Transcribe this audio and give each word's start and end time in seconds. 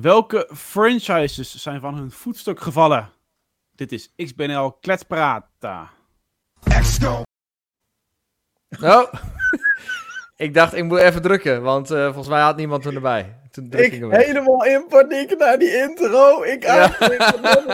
Welke 0.00 0.48
franchises 0.54 1.54
zijn 1.56 1.80
van 1.80 1.94
hun 1.94 2.10
voetstuk 2.10 2.60
gevallen? 2.60 3.10
Dit 3.74 3.92
is 3.92 4.12
XBNL 4.16 4.72
Kletsprata. 4.72 5.90
Oh, 8.82 9.12
ik 10.36 10.54
dacht 10.54 10.74
ik 10.74 10.84
moet 10.84 10.98
even 10.98 11.22
drukken, 11.22 11.62
want 11.62 11.90
eh, 11.90 12.04
volgens 12.04 12.28
mij 12.28 12.40
had 12.40 12.56
niemand 12.56 12.84
hem 12.84 12.94
erbij. 12.94 13.38
Toen 13.50 13.68
druk 13.70 13.86
Ik 13.86 13.92
ik 13.92 14.00
hem 14.00 14.08
weg. 14.08 14.26
helemaal 14.26 14.64
in 14.64 14.86
paniek 14.88 15.38
naar 15.38 15.58
die 15.58 15.76
intro. 15.76 16.42
Ik 16.42 16.62
Ja. 16.62 16.84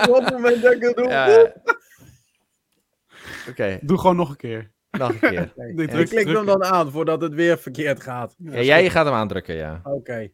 op 0.09 0.25
het 0.25 0.33
moment 0.33 0.63
dat 0.63 0.73
ik 0.73 0.83
het 0.83 0.97
doe. 0.97 1.09
Ja. 1.09 1.53
Oké, 3.51 3.79
Doe 3.83 3.99
gewoon 3.99 4.17
nog 4.17 4.31
een 4.31 4.37
keer. 4.37 4.71
nog 4.91 5.09
een 5.11 5.19
keer. 5.19 5.53
Ik 5.77 5.91
druk- 5.91 6.09
klik 6.09 6.27
hem 6.27 6.47
dan 6.47 6.65
aan 6.65 6.91
voordat 6.91 7.21
het 7.21 7.35
weer 7.35 7.59
verkeerd 7.59 8.03
gaat. 8.03 8.35
Ja, 8.39 8.61
jij 8.61 8.91
gaat 8.91 9.05
hem 9.05 9.15
aandrukken, 9.15 9.55
ja. 9.55 9.81
Oké. 9.85 10.31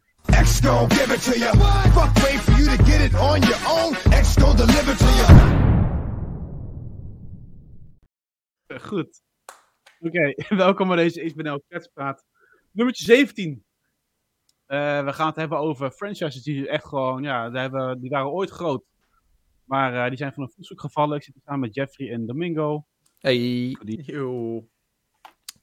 Gon' 0.62 0.89
give 0.89 1.11
it 1.11 1.20
to 1.23 1.38
you. 1.38 1.52
Fuck, 1.93 2.14
wait 2.25 2.41
for 2.41 2.52
you 2.52 2.66
to 2.77 2.83
get 2.84 3.01
it 3.01 3.15
on 3.15 3.42
your 3.42 3.59
own. 3.69 3.95
X 4.12 4.37
gon' 4.37 4.56
deliver 4.56 4.95
to 4.97 5.05
you. 5.19 5.27
Goed. 8.80 9.23
Oké, 10.00 10.34
welkom 10.64 10.88
bij 10.88 10.97
deze 10.97 11.24
XBNL 11.24 11.62
Kletspraat. 11.69 12.24
Nummertje 12.70 13.05
17. 13.05 13.64
Eh, 14.66 15.05
we 15.05 15.12
gaan 15.12 15.27
het 15.27 15.37
hebben 15.37 15.59
over 15.59 15.91
franchises 15.91 16.42
die 16.42 16.69
echt 16.69 16.84
gewoon, 16.84 17.23
ja, 17.23 17.50
die, 17.50 17.59
hebben, 17.59 18.00
die 18.00 18.11
waren 18.11 18.30
ooit 18.30 18.50
groot. 18.50 18.84
Maar 19.64 19.95
eh, 19.95 20.09
die 20.09 20.19
zijn 20.19 20.33
van 20.33 20.42
een 20.42 20.52
voetstuk 20.55 20.80
gevallen. 20.80 21.16
Ik 21.16 21.23
zit 21.23 21.34
hier 21.34 21.42
samen 21.42 21.61
met 21.61 21.75
Jeffrey 21.75 22.11
en 22.11 22.27
Domingo. 22.27 22.86
Hey. 23.19 23.77
Yo. 23.84 24.66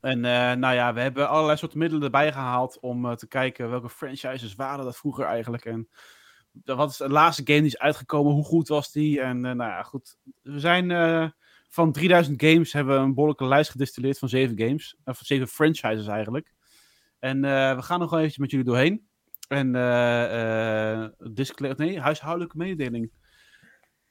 En 0.02 0.26
eh, 0.26 0.54
nou 0.58 0.76
ja, 0.76 0.94
we 0.94 1.02
hebben 1.02 1.30
allerlei 1.30 1.58
soorten 1.58 1.80
middelen 1.80 2.04
erbij 2.04 2.32
gehaald 2.32 2.80
om 2.80 3.06
eh, 3.06 3.12
te 3.16 3.28
kijken 3.28 3.70
welke 3.70 3.90
franchises 3.90 4.56
waren 4.56 4.86
dat 4.86 4.98
vroeger 4.98 5.26
eigenlijk. 5.26 5.66
En 5.66 5.90
wat 6.64 6.90
is 6.90 6.98
de 6.98 7.10
laatste 7.10 7.42
game 7.46 7.60
die 7.60 7.68
is 7.68 7.78
uitgekomen? 7.78 8.34
Hoe 8.34 8.44
goed 8.44 8.68
was 8.68 8.92
die? 8.92 9.22
En 9.22 9.46
eh, 9.46 9.52
nou 9.52 9.72
ja, 9.72 9.84
goed. 9.84 10.18
We 10.42 10.60
zijn 10.60 11.34
van 11.70 11.92
3000 11.92 12.42
games 12.42 12.74
hebben 12.74 12.96
we 12.96 13.02
een 13.02 13.14
behoorlijke 13.14 13.46
lijst 13.46 13.72
gedistilleerd 13.72 14.20
van 14.20 14.30
7 14.30 14.60
games. 14.60 14.96
Of 15.04 15.20
7 15.24 15.48
franchises 15.48 16.08
eigenlijk. 16.08 16.54
En 17.20 17.42
we 17.76 17.82
gaan 17.82 18.00
nog 18.00 18.10
wel 18.10 18.20
eventjes 18.20 18.42
met 18.42 18.52
jullie 18.52 18.66
doorheen. 18.66 19.08
En 19.48 19.72
discla- 21.34 21.74
nee, 21.78 22.00
huishoudelijke 22.00 22.58
mededeling. 22.58 23.12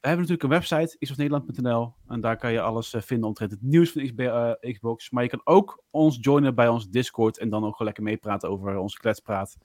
We 0.00 0.08
hebben 0.08 0.26
natuurlijk 0.26 0.42
een 0.42 0.60
website, 0.60 0.98
xboxnederland.nl. 0.98 1.94
En 2.06 2.20
daar 2.20 2.36
kan 2.36 2.52
je 2.52 2.60
alles 2.60 2.94
eh, 2.94 3.02
vinden 3.02 3.28
omtrent 3.28 3.50
het 3.50 3.62
nieuws 3.62 3.90
van 3.90 4.02
eh, 4.02 4.72
Xbox. 4.72 5.10
Maar 5.10 5.22
je 5.22 5.28
kan 5.28 5.40
ook 5.44 5.82
ons 5.90 6.18
joinen 6.20 6.54
bij 6.54 6.68
ons 6.68 6.88
Discord. 6.88 7.38
En 7.38 7.48
dan 7.48 7.64
ook 7.64 7.80
lekker 7.80 8.02
meepraten 8.02 8.48
over 8.48 8.76
onze 8.76 8.98
kletspraat. 8.98 9.56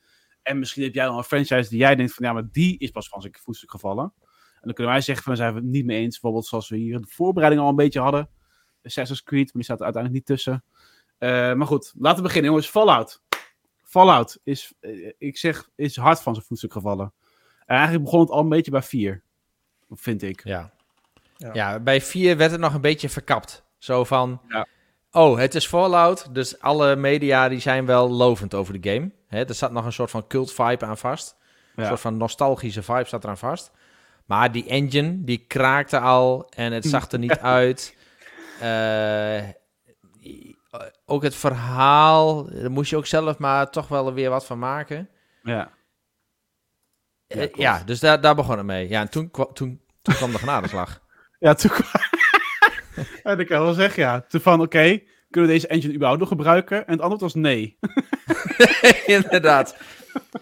En 0.42 0.60
misschien 0.60 0.84
heb 0.84 0.94
jij 0.94 1.08
wel 1.08 1.18
een 1.18 1.24
franchise 1.24 1.70
die 1.70 1.78
jij 1.80 1.96
denkt 1.96 2.14
van... 2.14 2.26
Ja, 2.26 2.34
maar 2.34 2.48
die 2.52 2.78
is 2.78 2.92
pas 2.92 3.08
van 3.08 3.22
zijn 3.22 3.36
voetstuk 3.40 3.72
gevallen. 3.72 4.14
En 4.24 4.62
dan 4.62 4.74
kunnen 4.74 4.94
wij 4.94 5.02
zeggen 5.02 5.26
van... 5.26 5.36
Zijn 5.36 5.54
we 5.54 5.60
het 5.60 5.70
niet 5.70 5.86
mee 5.86 6.00
eens. 6.00 6.12
Bijvoorbeeld 6.12 6.46
zoals 6.46 6.70
we 6.70 6.78
hier 6.78 7.02
de 7.02 7.08
voorbereiding 7.08 7.64
al 7.64 7.70
een 7.70 7.76
beetje 7.76 8.00
hadden. 8.00 8.30
Assassin's 8.84 9.24
Creed, 9.24 9.46
maar 9.46 9.54
die 9.54 9.64
staat 9.64 9.80
er 9.80 9.86
uiteindelijk 9.86 10.28
niet 10.28 10.38
tussen. 10.38 10.64
Eh, 11.18 11.30
maar 11.30 11.68
goed, 11.68 11.94
laten 11.98 12.18
we 12.18 12.24
beginnen 12.24 12.50
jongens. 12.50 12.70
Fallout. 12.70 13.24
Fallout 13.84 14.40
is, 14.44 14.74
ik 15.18 15.38
zeg, 15.38 15.70
is 15.76 15.96
hard 15.96 16.22
van 16.22 16.34
zijn 16.34 16.46
voetstuk 16.46 16.72
gevallen. 16.72 17.14
En 17.60 17.76
eigenlijk 17.76 18.04
begon 18.04 18.20
het 18.20 18.30
al 18.30 18.40
een 18.40 18.50
beetje 18.50 18.72
bij 18.72 18.82
4. 18.82 19.24
Vind 19.96 20.22
ik. 20.22 20.42
Ja. 20.44 20.72
Ja. 21.38 21.50
ja. 21.54 21.80
bij 21.80 22.02
4 22.02 22.38
werd 22.38 22.52
het 22.52 22.60
nog 22.60 22.74
een 22.74 22.82
beetje 22.82 23.10
verkapt. 23.10 23.64
Zo 23.78 24.04
van, 24.04 24.42
Ja. 24.48 24.68
oh, 25.12 25.38
het 25.38 25.56
is 25.56 25.68
Fallout, 25.68 26.36
dus 26.36 26.60
alle 26.60 26.96
media 26.96 27.50
die 27.50 27.60
zijn 27.60 27.86
wel 27.86 28.10
lovend 28.10 28.54
over 28.54 28.82
de 28.82 28.92
game. 28.92 29.12
Hè, 29.28 29.46
er 29.46 29.54
zat 29.56 29.72
nog 29.72 29.86
een 29.86 29.94
soort 29.94 30.12
van 30.12 30.28
cult 30.28 30.54
vibe 30.54 30.86
aan 30.86 30.98
vast. 30.98 31.36
Een 31.76 31.86
soort 31.86 32.00
van 32.00 32.18
nostalgische 32.18 32.84
vibe 32.84 33.08
zat 33.08 33.24
eraan 33.24 33.38
vast. 33.38 33.72
Maar 34.26 34.52
die 34.52 34.68
engine, 34.68 35.24
die 35.24 35.46
kraakte 35.48 36.00
al 36.00 36.50
en 36.56 36.72
het 36.72 36.86
zag 36.86 37.12
er 37.12 37.20
niet 37.20 37.40
uit. 37.60 37.96
Eh, 38.60 39.44
ook 41.06 41.24
het 41.24 41.36
verhaal, 41.36 42.50
daar 42.50 42.72
moest 42.72 42.90
je 42.90 42.98
ook 42.98 43.06
zelf 43.06 43.38
maar 43.38 43.70
toch 43.70 43.88
wel 43.88 44.14
weer 44.14 44.30
wat 44.30 44.46
van 44.46 44.60
maken. 44.60 45.10
Ja. 45.44 45.72
Ja, 47.34 47.42
Eh. 47.42 47.54
Ja, 47.54 47.84
dus 47.84 48.00
daar, 48.00 48.22
daar 48.22 48.36
begon 48.36 48.58
het 48.58 48.66
mee. 48.66 48.90
Ja, 48.90 49.02
en 49.02 49.10
toen, 49.10 49.32
kwa- 49.32 49.46
toen, 49.54 49.82
toen 50.02 50.16
kwam 50.16 50.32
de 50.32 50.38
genadeslag. 50.38 51.02
Ja, 51.40 51.54
toen 51.54 51.72
kwam... 51.72 51.88
ja, 53.24 53.36
dat 53.36 53.48
kan 53.48 53.58
ik 53.58 53.64
wel 53.64 53.74
zeggen, 53.74 54.04
ja. 54.04 54.22
Toen 54.22 54.42
van, 54.42 54.62
oké, 54.62 55.00
kunnen 55.30 55.50
we 55.50 55.56
deze 55.56 55.68
engine 55.68 55.94
überhaupt 55.94 56.20
nog 56.20 56.30
gebruiken? 56.30 56.78
En 56.86 56.92
het 56.92 57.02
antwoord 57.02 57.22
was 57.22 57.34
nee. 57.34 57.78
Inderdaad. 59.06 59.76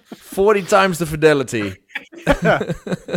40 0.09 0.68
times 0.68 0.97
the 0.97 1.06
fidelity. 1.07 1.75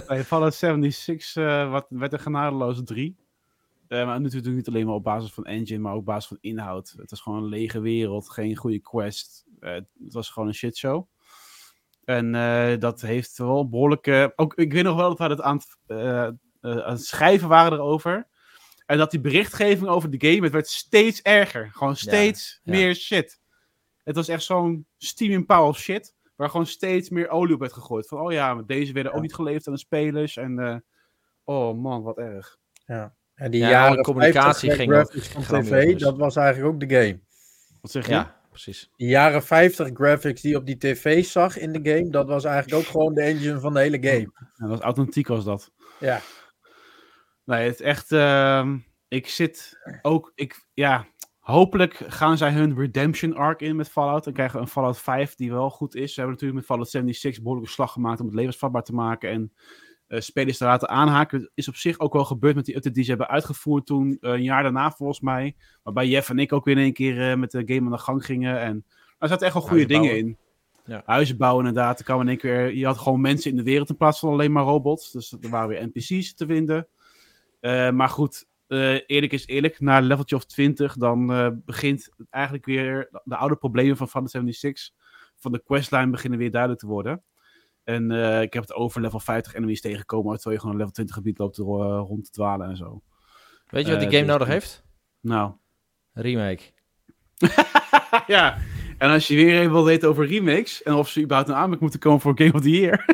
Bij 0.07 0.25
Fallout 0.25 0.55
76 0.55 1.37
eh, 1.37 1.71
wat, 1.71 1.87
werd 1.89 2.13
een 2.13 2.21
genadeloze 2.21 2.83
3. 2.83 3.17
Eh, 3.89 4.07
maar 4.07 4.21
natuurlijk 4.21 4.55
niet 4.55 4.69
alleen 4.69 4.87
maar 4.87 4.95
op 4.95 5.05
basis 5.05 5.33
van 5.33 5.45
engine, 5.45 5.79
maar 5.79 5.93
ook 5.93 5.99
op 5.99 6.05
basis 6.05 6.27
van 6.29 6.39
inhoud. 6.41 6.95
Het 6.97 7.11
was 7.11 7.21
gewoon 7.21 7.43
een 7.43 7.49
lege 7.49 7.81
wereld, 7.81 8.31
geen 8.31 8.57
goede 8.57 8.79
quest. 8.81 9.45
Het 9.61 9.87
was 9.99 10.31
gewoon 10.31 10.49
een 10.49 10.55
shitshow. 10.55 11.07
En 12.05 12.35
eh, 12.35 12.79
dat 12.79 13.01
heeft 13.01 13.39
wel 13.39 13.69
behoorlijke... 13.69 14.33
Ook, 14.37 14.55
ik 14.55 14.73
weet 14.73 14.85
nog 14.85 14.97
wel 14.97 15.09
dat 15.09 15.19
we 15.19 15.25
het 15.25 15.41
aan 15.41 15.57
het, 15.57 15.77
eh, 15.87 16.27
eh, 16.27 16.33
aan 16.61 16.93
het 16.93 17.05
schrijven 17.05 17.49
waren 17.49 17.73
erover. 17.73 18.27
En 18.87 18.99
dat 18.99 19.11
die 19.11 19.21
berichtgeving 19.21 19.89
over 19.89 20.11
de 20.11 20.29
game, 20.29 20.43
het 20.43 20.53
werd 20.53 20.69
steeds 20.69 21.23
erger. 21.23 21.71
Gewoon 21.73 21.97
steeds 21.97 22.61
ja. 22.63 22.73
meer 22.73 22.95
shit. 22.95 23.41
Het 24.03 24.17
was 24.17 24.29
echt 24.29 24.43
zo'n 24.43 24.87
steam 24.99 25.31
in 25.31 25.47
power 25.47 25.69
of 25.69 25.79
shit. 25.79 26.15
Waar 26.37 26.51
gewoon 26.51 26.67
steeds 26.67 27.09
meer 27.09 27.29
olie 27.29 27.55
op 27.55 27.61
werd 27.61 27.73
gegooid. 27.73 28.09
Van, 28.09 28.21
oh 28.21 28.33
ja, 28.33 28.63
deze 28.67 28.93
werden 28.93 29.13
ook 29.13 29.21
niet 29.21 29.35
geleverd 29.35 29.67
aan 29.67 29.73
de 29.73 29.79
spelers. 29.79 30.37
En, 30.37 30.59
eh, 30.59 30.77
oh 31.45 31.79
man, 31.79 32.03
wat 32.03 32.19
erg. 32.19 32.57
En 33.35 33.51
die 33.51 33.61
Ja, 33.61 33.71
jaren 33.71 34.03
communicatie 34.03 34.73
50 34.73 35.33
ging 35.33 35.45
van 35.45 35.63
tv, 35.63 35.69
grandioos. 35.69 36.01
dat 36.01 36.17
was 36.17 36.37
eigenlijk 36.37 36.75
ook 36.75 36.81
de 36.89 36.95
game. 36.95 37.21
Wat 37.81 37.91
zeg 37.91 38.07
je? 38.07 38.13
Ja, 38.13 38.41
precies. 38.55 38.91
Die 38.97 39.09
jaren 39.09 39.43
50 39.43 39.91
graphics 39.95 40.41
die 40.41 40.51
je 40.51 40.57
op 40.57 40.67
die 40.67 40.79
tv 40.79 41.25
zag 41.25 41.59
in 41.59 41.73
de 41.73 41.91
game, 41.91 42.11
dat 42.11 42.27
was 42.27 42.45
eigenlijk 42.45 42.83
ook 42.83 42.91
gewoon 42.91 43.15
de 43.15 43.23
engine 43.23 43.61
van 43.61 43.73
de 43.75 43.81
hele 43.81 44.03
game. 44.03 44.31
Ja, 44.33 44.51
dat 44.57 44.69
was 44.69 44.81
authentiek 44.81 45.29
was 45.29 45.45
dat. 45.45 45.73
Ja. 46.01 46.21
Nee, 47.45 47.67
het 47.67 47.75
is 47.75 47.81
echt... 47.81 48.13
ehm, 48.13 48.79
ik 49.09 49.29
zit 49.29 49.79
ook... 50.03 50.33
Ik, 50.35 50.67
ja, 50.75 51.07
hopelijk 51.39 52.01
gaan 52.07 52.37
zij 52.37 52.53
hun 52.53 52.77
redemption 52.77 53.35
arc 53.35 53.61
in 53.61 53.77
met 53.77 53.91
Fallout. 53.91 54.25
Dan 54.25 54.33
krijgen 54.33 54.57
we 54.57 54.63
een 54.63 54.71
Fallout 54.71 54.99
5 54.99 55.35
die 55.35 55.53
wel 55.53 55.71
goed 55.71 55.95
is. 55.95 56.15
Ze 56.15 56.21
hebben 56.21 56.33
natuurlijk 56.33 56.59
met 56.59 56.69
Fallout 56.69 56.91
76 56.91 57.43
behoorlijke 57.43 57.73
slag 57.73 57.93
gemaakt 57.93 58.21
om 58.21 58.27
het 58.27 58.35
levensvatbaar 58.35 58.83
te 58.83 58.95
maken. 58.95 59.31
En 59.31 59.53
eh, 60.07 60.21
spelers 60.21 60.59
te 60.59 60.65
laten 60.65 60.89
aanhaken. 60.89 61.41
Dat 61.41 61.51
is 61.55 61.69
op 61.69 61.75
zich 61.77 61.99
ook 61.99 62.13
wel 62.13 62.25
gebeurd 62.25 62.55
met 62.55 62.65
die 62.65 62.77
update 62.77 62.95
die 62.95 63.05
ze 63.05 63.11
hebben 63.11 63.29
uitgevoerd 63.29 63.87
toen. 63.87 64.17
eh, 64.21 64.31
een 64.31 64.43
jaar 64.43 64.63
daarna 64.63 64.91
volgens 64.91 65.21
mij. 65.21 65.57
Waarbij 65.83 66.09
Jeff 66.09 66.29
en 66.31 66.39
ik 66.39 66.53
ook 66.53 66.65
weer 66.65 66.77
in 66.77 66.83
één 66.83 66.93
keer 66.93 67.31
eh, 67.31 67.37
met 67.37 67.51
de 67.51 67.63
game 67.67 67.87
aan 67.87 67.91
de 67.93 67.99
gang 67.99 68.25
gingen. 68.25 68.61
En 68.61 68.85
er 69.19 69.29
zaten 69.29 69.45
echt 69.47 69.55
wel 69.55 69.63
goede 69.63 69.77
Huizen 69.87 70.03
dingen 70.03 70.09
bouwen. 70.15 70.39
in. 70.87 70.93
Ja. 70.95 71.03
Huizen 71.07 71.37
bouwen 71.37 71.67
inderdaad. 71.67 71.99
Er 71.99 72.05
kwam 72.05 72.21
in 72.21 72.29
één 72.29 72.39
keer, 72.39 72.75
je 72.75 72.87
had 72.87 72.99
gewoon 72.99 73.21
mensen 73.21 73.51
in 73.51 73.57
de 73.57 73.63
wereld 73.63 73.89
in 73.89 73.97
plaats 73.97 74.19
van 74.19 74.31
alleen 74.33 74.53
maar 74.53 74.65
robots. 74.65 75.13
Dus 75.13 75.37
er 75.41 75.51
waren 75.51 75.69
weer 75.69 75.91
NPC's 75.93 76.35
te 76.35 76.47
vinden. 76.47 76.89
Maar 77.97 78.09
goed, 78.09 78.47
eerlijk 79.07 79.33
is 79.33 79.47
eerlijk. 79.47 79.81
Na 79.81 79.99
een 79.99 80.05
leveltje 80.05 80.37
of 80.37 80.45
20, 80.45 80.97
dan 80.97 81.27
begint 81.65 82.09
eigenlijk 82.31 82.65
weer 82.67 83.09
de 83.25 83.37
oude 83.37 83.57
problemen 83.57 83.97
van 83.97 84.09
Final 84.09 84.29
76 84.29 84.91
van 85.37 85.53
de 85.53 85.63
questline 85.65 86.11
beginnen 86.11 86.39
weer 86.39 86.51
duidelijk 86.51 86.81
te 86.81 86.87
worden. 86.87 87.23
En 87.85 88.11
eh, 88.11 88.43
ik 88.43 88.53
heb 88.53 88.63
het 88.63 88.75
over 88.75 89.01
level 89.01 89.21
50 89.21 89.55
enemies 89.55 89.81
tegengekomen, 89.81 90.35
terwijl 90.35 90.55
je 90.55 90.59
gewoon 90.61 90.73
een 90.73 90.79
level 90.81 90.95
20 90.95 91.15
gebied 91.15 91.39
loopt 91.39 91.57
er, 91.57 91.65
eh, 91.65 92.03
rond 92.07 92.25
te 92.25 92.31
dwalen 92.31 92.69
en 92.69 92.77
zo. 92.77 93.03
Weet 93.71 93.85
je 93.87 93.91
wat 93.91 94.01
die 94.01 94.09
Eh, 94.09 94.15
game 94.15 94.25
dus- 94.27 94.33
nodig 94.33 94.49
heeft? 94.49 94.85
Nou, 95.21 95.53
Remake. 96.13 96.63
ja. 98.27 98.59
En 98.99 99.11
als 99.11 99.27
je 99.27 99.35
weer 99.35 99.59
even 99.61 99.73
wil 99.73 99.85
weten 99.85 100.09
over 100.09 100.27
remakes 100.27 100.83
en 100.83 100.95
of 100.95 101.09
ze 101.09 101.21
überhaupt 101.23 101.49
een 101.49 101.55
aanmerking 101.55 101.81
moeten 101.81 102.01
komen 102.01 102.21
voor 102.21 102.33
Game 102.39 102.53
of 102.53 102.61
the 102.61 102.71
Year, 102.71 103.05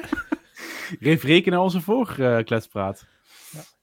refereer 1.01 1.51
naar 1.51 1.61
onze 1.61 1.81
vorige 1.81 2.27
eh, 2.27 2.45
kletspraat. 2.45 3.07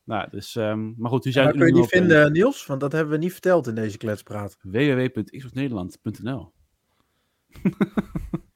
Nou, 0.03 0.29
dus, 0.29 0.55
ehm, 0.55 0.91
maar 0.97 1.09
goed, 1.11 1.25
u 1.25 1.31
zijn 1.31 1.45
Waar 1.45 1.53
kun 1.53 1.65
je 1.65 1.71
nu 1.73 1.79
die 1.79 1.87
vinden, 1.89 2.31
Niels? 2.31 2.65
Want 2.65 2.79
dat 2.79 2.91
hebben 2.91 3.13
we 3.13 3.19
niet 3.23 3.31
verteld 3.31 3.67
in 3.67 3.75
deze 3.75 3.97
kletspraat. 3.97 4.57
www.xboxnederland.nl 4.61 6.53
Ja, 7.47 7.71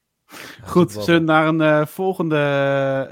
Goed, 0.64 0.92
zullen 0.92 1.20
we 1.20 1.26
naar 1.26 1.46
een 1.46 1.60
eh, 1.60 1.86
volgende 1.86 2.36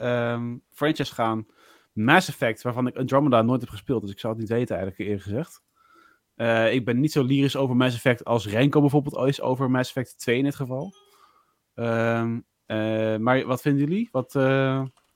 ehm, 0.00 0.56
franchise 0.70 1.14
gaan? 1.14 1.46
Mass 1.92 2.28
Effect, 2.28 2.62
waarvan 2.62 2.86
ik 2.86 2.96
Andromeda 2.96 3.42
nooit 3.42 3.60
heb 3.60 3.70
gespeeld, 3.70 4.02
dus 4.02 4.10
ik 4.10 4.18
zou 4.18 4.32
het 4.32 4.42
niet 4.42 4.50
weten 4.50 4.76
eigenlijk 4.76 5.08
eerlijk 5.08 5.26
gezegd. 5.26 5.62
Eh, 6.34 6.72
ik 6.74 6.84
ben 6.84 7.00
niet 7.00 7.12
zo 7.12 7.22
lyrisch 7.22 7.56
over 7.56 7.76
Mass 7.76 7.96
Effect 7.96 8.24
als 8.24 8.46
Renko 8.46 8.80
bijvoorbeeld 8.80 9.28
is 9.28 9.40
over 9.40 9.70
Mass 9.70 9.88
Effect 9.94 10.18
2 10.18 10.36
in 10.36 10.44
dit 10.44 10.54
geval. 10.54 10.94
Ehm, 11.74 12.40
eh, 12.66 13.16
maar 13.16 13.46
wat 13.46 13.60
vinden 13.60 13.88
jullie? 13.88 14.08
Wat, 14.12 14.34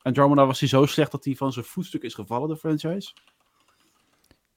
Andromeda 0.03 0.47
was 0.47 0.61
hij 0.61 0.69
zo 0.69 0.87
slecht 0.87 1.11
dat 1.11 1.25
hij 1.25 1.35
van 1.35 1.53
zijn 1.53 1.65
voetstuk 1.65 2.03
is 2.03 2.15
gevallen, 2.15 2.49
de 2.49 2.57
franchise? 2.57 3.13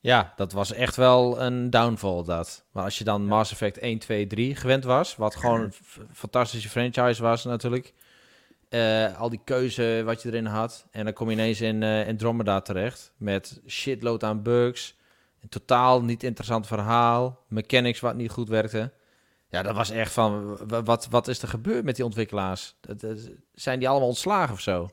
Ja, 0.07 0.33
dat 0.36 0.51
was 0.51 0.71
echt 0.74 0.95
wel 0.95 1.42
een 1.42 1.69
downfall 1.69 2.24
dat. 2.24 2.65
Maar 2.71 2.83
als 2.83 2.98
je 2.98 3.04
dan 3.04 3.25
Mass 3.25 3.51
Effect 3.51 3.77
1, 3.77 4.00
2, 4.00 4.27
3 4.27 4.56
gewend 4.56 4.83
was, 4.83 5.15
wat 5.15 5.36
gewoon 5.36 5.62
een 5.62 5.74
fantastische 6.13 6.69
franchise 6.69 7.21
was 7.21 7.44
natuurlijk. 7.44 7.94
Eh, 8.69 9.19
al 9.19 9.30
die 9.30 9.42
keuze 9.44 10.01
wat 10.06 10.21
je 10.21 10.30
erin 10.30 10.45
had. 10.45 10.86
En 10.92 11.04
dan 11.04 11.13
kom 11.13 11.27
je 11.30 11.33
ineens 11.36 11.62
in 11.62 11.83
eh, 11.83 12.07
Andromeda 12.07 12.62
terecht. 12.62 13.13
Met 13.18 13.62
shitload 13.68 14.24
aan 14.24 14.44
bugs. 14.44 14.95
Een 15.42 15.50
totaal 15.50 16.01
niet 16.04 16.24
interessant 16.24 16.68
verhaal. 16.68 17.44
Mechanics 17.48 18.00
wat 18.00 18.15
niet 18.15 18.31
goed 18.31 18.50
werkte. 18.50 18.92
Ja, 19.50 19.62
dat 19.62 19.75
was 19.75 19.89
echt 19.89 20.12
van... 20.12 20.57
Wat, 20.83 21.07
wat 21.09 21.27
is 21.27 21.42
er 21.42 21.48
gebeurd 21.48 21.83
met 21.83 21.95
die 21.95 22.06
ontwikkelaars? 22.06 22.75
Dat, 22.81 23.00
dat- 23.00 23.30
zijn 23.54 23.80
die 23.80 23.89
allemaal 23.89 24.07
ontslagen 24.07 24.54
of 24.54 24.62
zo? 24.62 24.89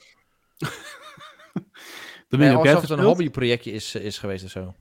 Dan 2.28 2.40
ben 2.40 2.50
je 2.50 2.56
alsof 2.56 2.80
het 2.80 2.90
een 2.90 3.04
hobbyprojectje 3.04 3.72
is, 3.72 3.94
is 3.94 4.18
geweest 4.18 4.44
of 4.44 4.50
zo. 4.50 4.74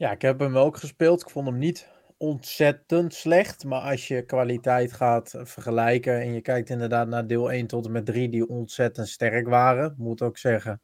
Ja, 0.00 0.10
ik 0.10 0.22
heb 0.22 0.38
hem 0.40 0.56
ook 0.56 0.76
gespeeld. 0.76 1.20
Ik 1.20 1.30
vond 1.30 1.46
hem 1.46 1.58
niet 1.58 1.88
ontzettend 2.16 3.14
slecht. 3.14 3.64
Maar 3.64 3.80
als 3.80 4.08
je 4.08 4.22
kwaliteit 4.22 4.92
gaat 4.92 5.34
vergelijken 5.42 6.20
en 6.20 6.32
je 6.32 6.40
kijkt 6.40 6.70
inderdaad 6.70 7.08
naar 7.08 7.26
deel 7.26 7.52
1 7.52 7.66
tot 7.66 7.86
en 7.86 7.92
met 7.92 8.06
3 8.06 8.28
die 8.28 8.48
ontzettend 8.48 9.08
sterk 9.08 9.48
waren. 9.48 9.94
Moet 9.98 10.22
ook 10.22 10.38
zeggen, 10.38 10.80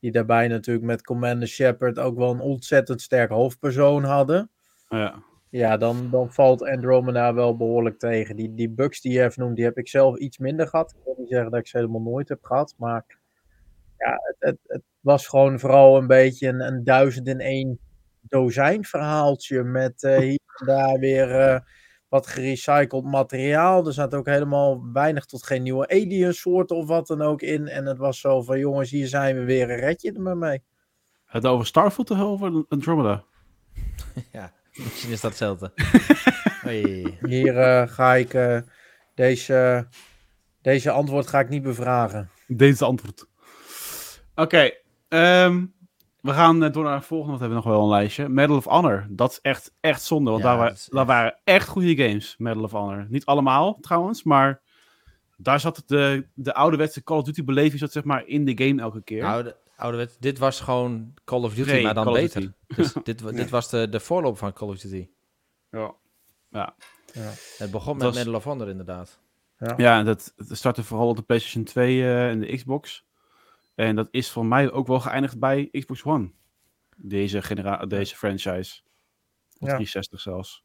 die 0.00 0.10
daarbij 0.10 0.48
natuurlijk 0.48 0.86
met 0.86 1.02
Commander 1.02 1.48
Shepard 1.48 1.98
ook 1.98 2.16
wel 2.16 2.30
een 2.30 2.40
ontzettend 2.40 3.00
sterk 3.02 3.30
hoofdpersoon 3.30 4.04
hadden. 4.04 4.50
Ja. 4.88 5.22
Ja, 5.48 5.76
dan, 5.76 6.10
dan 6.10 6.32
valt 6.32 6.62
Andromeda 6.62 7.34
wel 7.34 7.56
behoorlijk 7.56 7.98
tegen. 7.98 8.36
Die, 8.36 8.54
die 8.54 8.70
bugs 8.70 9.00
die 9.00 9.12
je 9.12 9.22
even 9.22 9.42
noemt, 9.42 9.56
die 9.56 9.64
heb 9.64 9.78
ik 9.78 9.88
zelf 9.88 10.16
iets 10.16 10.38
minder 10.38 10.68
gehad. 10.68 10.90
Ik 10.90 11.04
wil 11.04 11.14
niet 11.18 11.28
zeggen 11.28 11.50
dat 11.50 11.60
ik 11.60 11.66
ze 11.66 11.76
helemaal 11.76 12.00
nooit 12.00 12.28
heb 12.28 12.44
gehad. 12.44 12.74
Maar 12.76 13.04
ja, 13.98 14.20
het, 14.22 14.36
het, 14.38 14.58
het 14.66 14.82
was 15.00 15.26
gewoon 15.26 15.58
vooral 15.58 15.96
een 15.96 16.06
beetje 16.06 16.48
een, 16.48 16.60
een 16.60 16.84
duizend 16.84 17.28
in 17.28 17.40
één 17.40 17.78
dozijn 18.22 18.84
verhaaltje. 18.84 19.62
Met 19.62 20.02
eh, 20.02 20.18
hier 20.18 20.38
en 20.56 20.66
daar 20.66 20.98
weer 20.98 21.40
eh, 21.40 21.60
wat 22.08 22.26
gerecycled 22.26 23.04
materiaal. 23.04 23.86
Er 23.86 23.92
zat 23.92 24.14
ook 24.14 24.26
helemaal 24.26 24.92
weinig 24.92 25.24
tot 25.24 25.46
geen 25.46 25.62
nieuwe 25.62 25.88
alien 25.88 26.34
soorten 26.34 26.76
of 26.76 26.86
wat 26.86 27.06
dan 27.06 27.22
ook 27.22 27.42
in. 27.42 27.68
En 27.68 27.86
het 27.86 27.98
was 27.98 28.20
zo 28.20 28.42
van, 28.42 28.58
jongens, 28.58 28.90
hier 28.90 29.06
zijn 29.06 29.36
we 29.36 29.44
weer, 29.44 29.66
red 29.66 30.02
je 30.02 30.12
er 30.12 30.20
maar 30.20 30.36
mee. 30.36 30.62
Het 31.24 31.46
over 31.46 31.66
Starfield 31.66 32.10
of 32.10 32.20
over 32.20 32.64
Andromeda? 32.68 33.24
ja, 34.32 34.52
misschien 34.72 35.10
is 35.10 35.20
dat 35.20 35.30
hetzelfde. 35.30 35.72
Hier 37.28 37.58
eh, 37.58 37.88
ga 37.88 38.14
ik 38.14 38.34
eh, 38.34 38.58
deze, 39.14 39.88
deze 40.62 40.90
antwoord 40.90 41.26
ga 41.26 41.40
ik 41.40 41.48
niet 41.48 41.62
bevragen. 41.62 42.30
Deze 42.46 42.84
antwoord. 42.84 43.26
Oké, 44.34 44.70
ehm, 45.08 45.66
we 46.22 46.32
gaan 46.32 46.62
eh, 46.64 46.72
door 46.72 46.84
naar 46.84 46.94
het 46.96 47.04
volgende, 47.04 47.38
want 47.38 47.40
we 47.40 47.46
hebben 47.54 47.64
nog 47.64 47.74
wel 47.74 47.82
een 47.84 47.98
lijstje. 47.98 48.28
Medal 48.28 48.56
of 48.56 48.64
Honor, 48.64 49.06
dat 49.10 49.30
is 49.30 49.38
echt, 49.42 49.72
echt 49.80 50.02
zonde, 50.02 50.30
want 50.30 50.42
Ja, 50.42 50.48
daar, 50.48 50.58
wa- 50.58 50.68
dat 50.68 50.76
is 50.76 50.86
daar 50.90 50.98
echt- 51.00 51.08
waren 51.08 51.38
echt 51.44 51.68
goede 51.68 51.96
games, 51.96 52.34
Medal 52.38 52.62
of 52.62 52.70
Honor. 52.70 53.06
Niet 53.08 53.24
allemaal 53.24 53.78
trouwens, 53.80 54.22
maar 54.22 54.60
daar 55.36 55.60
zat 55.60 55.82
de, 55.86 56.26
de 56.34 56.54
ouderwetse 56.54 57.02
Call 57.02 57.18
of 57.18 57.24
Duty 57.24 57.44
beleving 57.44 57.78
zat 57.80 57.92
zeg 57.92 58.04
maar 58.04 58.26
in 58.26 58.44
de 58.44 58.66
game 58.66 58.80
elke 58.82 59.02
keer. 59.02 59.24
Oude, 59.24 59.56
ouderwet, 59.76 60.16
dit 60.20 60.38
was 60.38 60.60
gewoon 60.60 61.14
Call 61.24 61.42
of 61.42 61.54
Duty, 61.54 61.70
Nee, 61.70 61.82
maar 61.82 61.94
dan 61.94 62.04
Call 62.04 62.12
beter. 62.12 62.52
Dus 62.66 62.92
dit, 63.04 63.36
dit 63.36 63.50
was 63.50 63.70
de, 63.70 63.88
de 63.88 64.00
voorloop 64.00 64.38
van 64.38 64.52
Call 64.52 64.68
of 64.68 64.78
Duty. 64.78 65.08
Ja. 65.70 65.94
Ja. 66.50 66.74
Het 67.58 67.70
begon 67.70 67.94
met 67.96 68.02
was- 68.06 68.14
Medal 68.16 68.34
of 68.34 68.44
Honor 68.44 68.68
inderdaad. 68.68 69.20
Ja, 69.76 70.02
dat, 70.02 70.32
dat 70.36 70.56
startte 70.56 70.82
vooral 70.84 71.08
op 71.08 71.16
de 71.16 71.22
PlayStation 71.22 71.64
2 71.64 72.02
eh, 72.02 72.28
en 72.28 72.40
de 72.40 72.56
Xbox. 72.56 73.04
En 73.80 73.96
dat 73.96 74.08
is 74.10 74.30
voor 74.30 74.46
mij 74.46 74.70
ook 74.72 74.86
wel 74.86 75.00
geëindigd 75.00 75.38
bij 75.38 75.68
Xbox 75.70 76.04
One. 76.04 76.30
Deze, 76.96 77.42
genera 77.42 77.86
deze 77.86 78.16
franchise. 78.16 78.80
Of 79.58 79.68
Ja. 79.68 79.74
360 79.74 80.20
zelfs. 80.20 80.64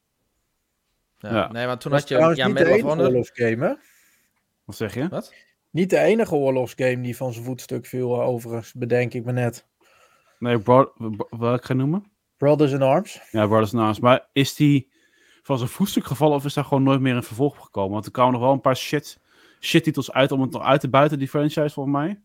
Ja. 1.17 1.33
Ja. 1.35 1.51
Nee, 1.51 1.65
want 1.65 1.81
toen 1.81 1.91
had 1.91 2.07
je 2.07 2.15
ja, 2.35 2.47
niet 2.47 2.57
de 2.57 2.65
enige 2.65 2.87
Honor. 2.87 3.05
oorlogsgame, 3.05 3.65
hè? 3.67 3.73
Wat 4.63 4.75
zeg 4.75 4.93
je? 4.93 5.07
Wat? 5.07 5.33
Niet 5.69 5.89
de 5.89 5.99
enige 5.99 6.35
oorlogsgame 6.35 7.01
die 7.01 7.15
van 7.15 7.33
zijn 7.33 7.45
voetstuk 7.45 7.85
viel, 7.85 8.21
eh, 8.21 8.27
overigens, 8.27 8.73
bedenk 8.73 9.13
ik 9.13 9.25
me 9.25 9.31
net. 9.31 9.67
Nee, 10.39 10.59
bro, 10.59 10.93
wat 11.29 11.59
ik 11.59 11.65
ga 11.65 11.73
noemen? 11.73 12.11
Brothers 12.37 12.71
in 12.71 12.81
Arms. 12.81 13.21
Ja, 13.31 13.47
Brothers 13.47 13.73
in 13.73 13.79
Arms. 13.79 13.99
Maar 13.99 14.29
is 14.31 14.55
die 14.55 14.91
van 15.43 15.57
zijn 15.57 15.69
voetstuk 15.69 16.05
gevallen 16.05 16.35
of 16.35 16.45
is 16.45 16.53
daar 16.53 16.63
gewoon 16.65 16.83
nooit 16.83 17.01
meer 17.01 17.15
een 17.15 17.23
vervolg 17.23 17.53
op 17.53 17.59
gekomen? 17.59 17.91
Want 17.91 18.05
er 18.05 18.11
kwamen 18.11 18.33
nog 18.33 18.41
wel 18.41 18.51
een 18.51 18.61
paar 18.61 18.77
shit, 18.77 19.19
shit 19.59 19.83
titels 19.83 20.11
uit 20.11 20.31
om 20.31 20.41
het 20.41 20.51
nog 20.51 20.61
uit 20.63 20.81
te 20.81 20.89
buiten, 20.89 21.19
die 21.19 21.27
franchise 21.29 21.69
volgens 21.69 21.95
mij. 21.95 22.21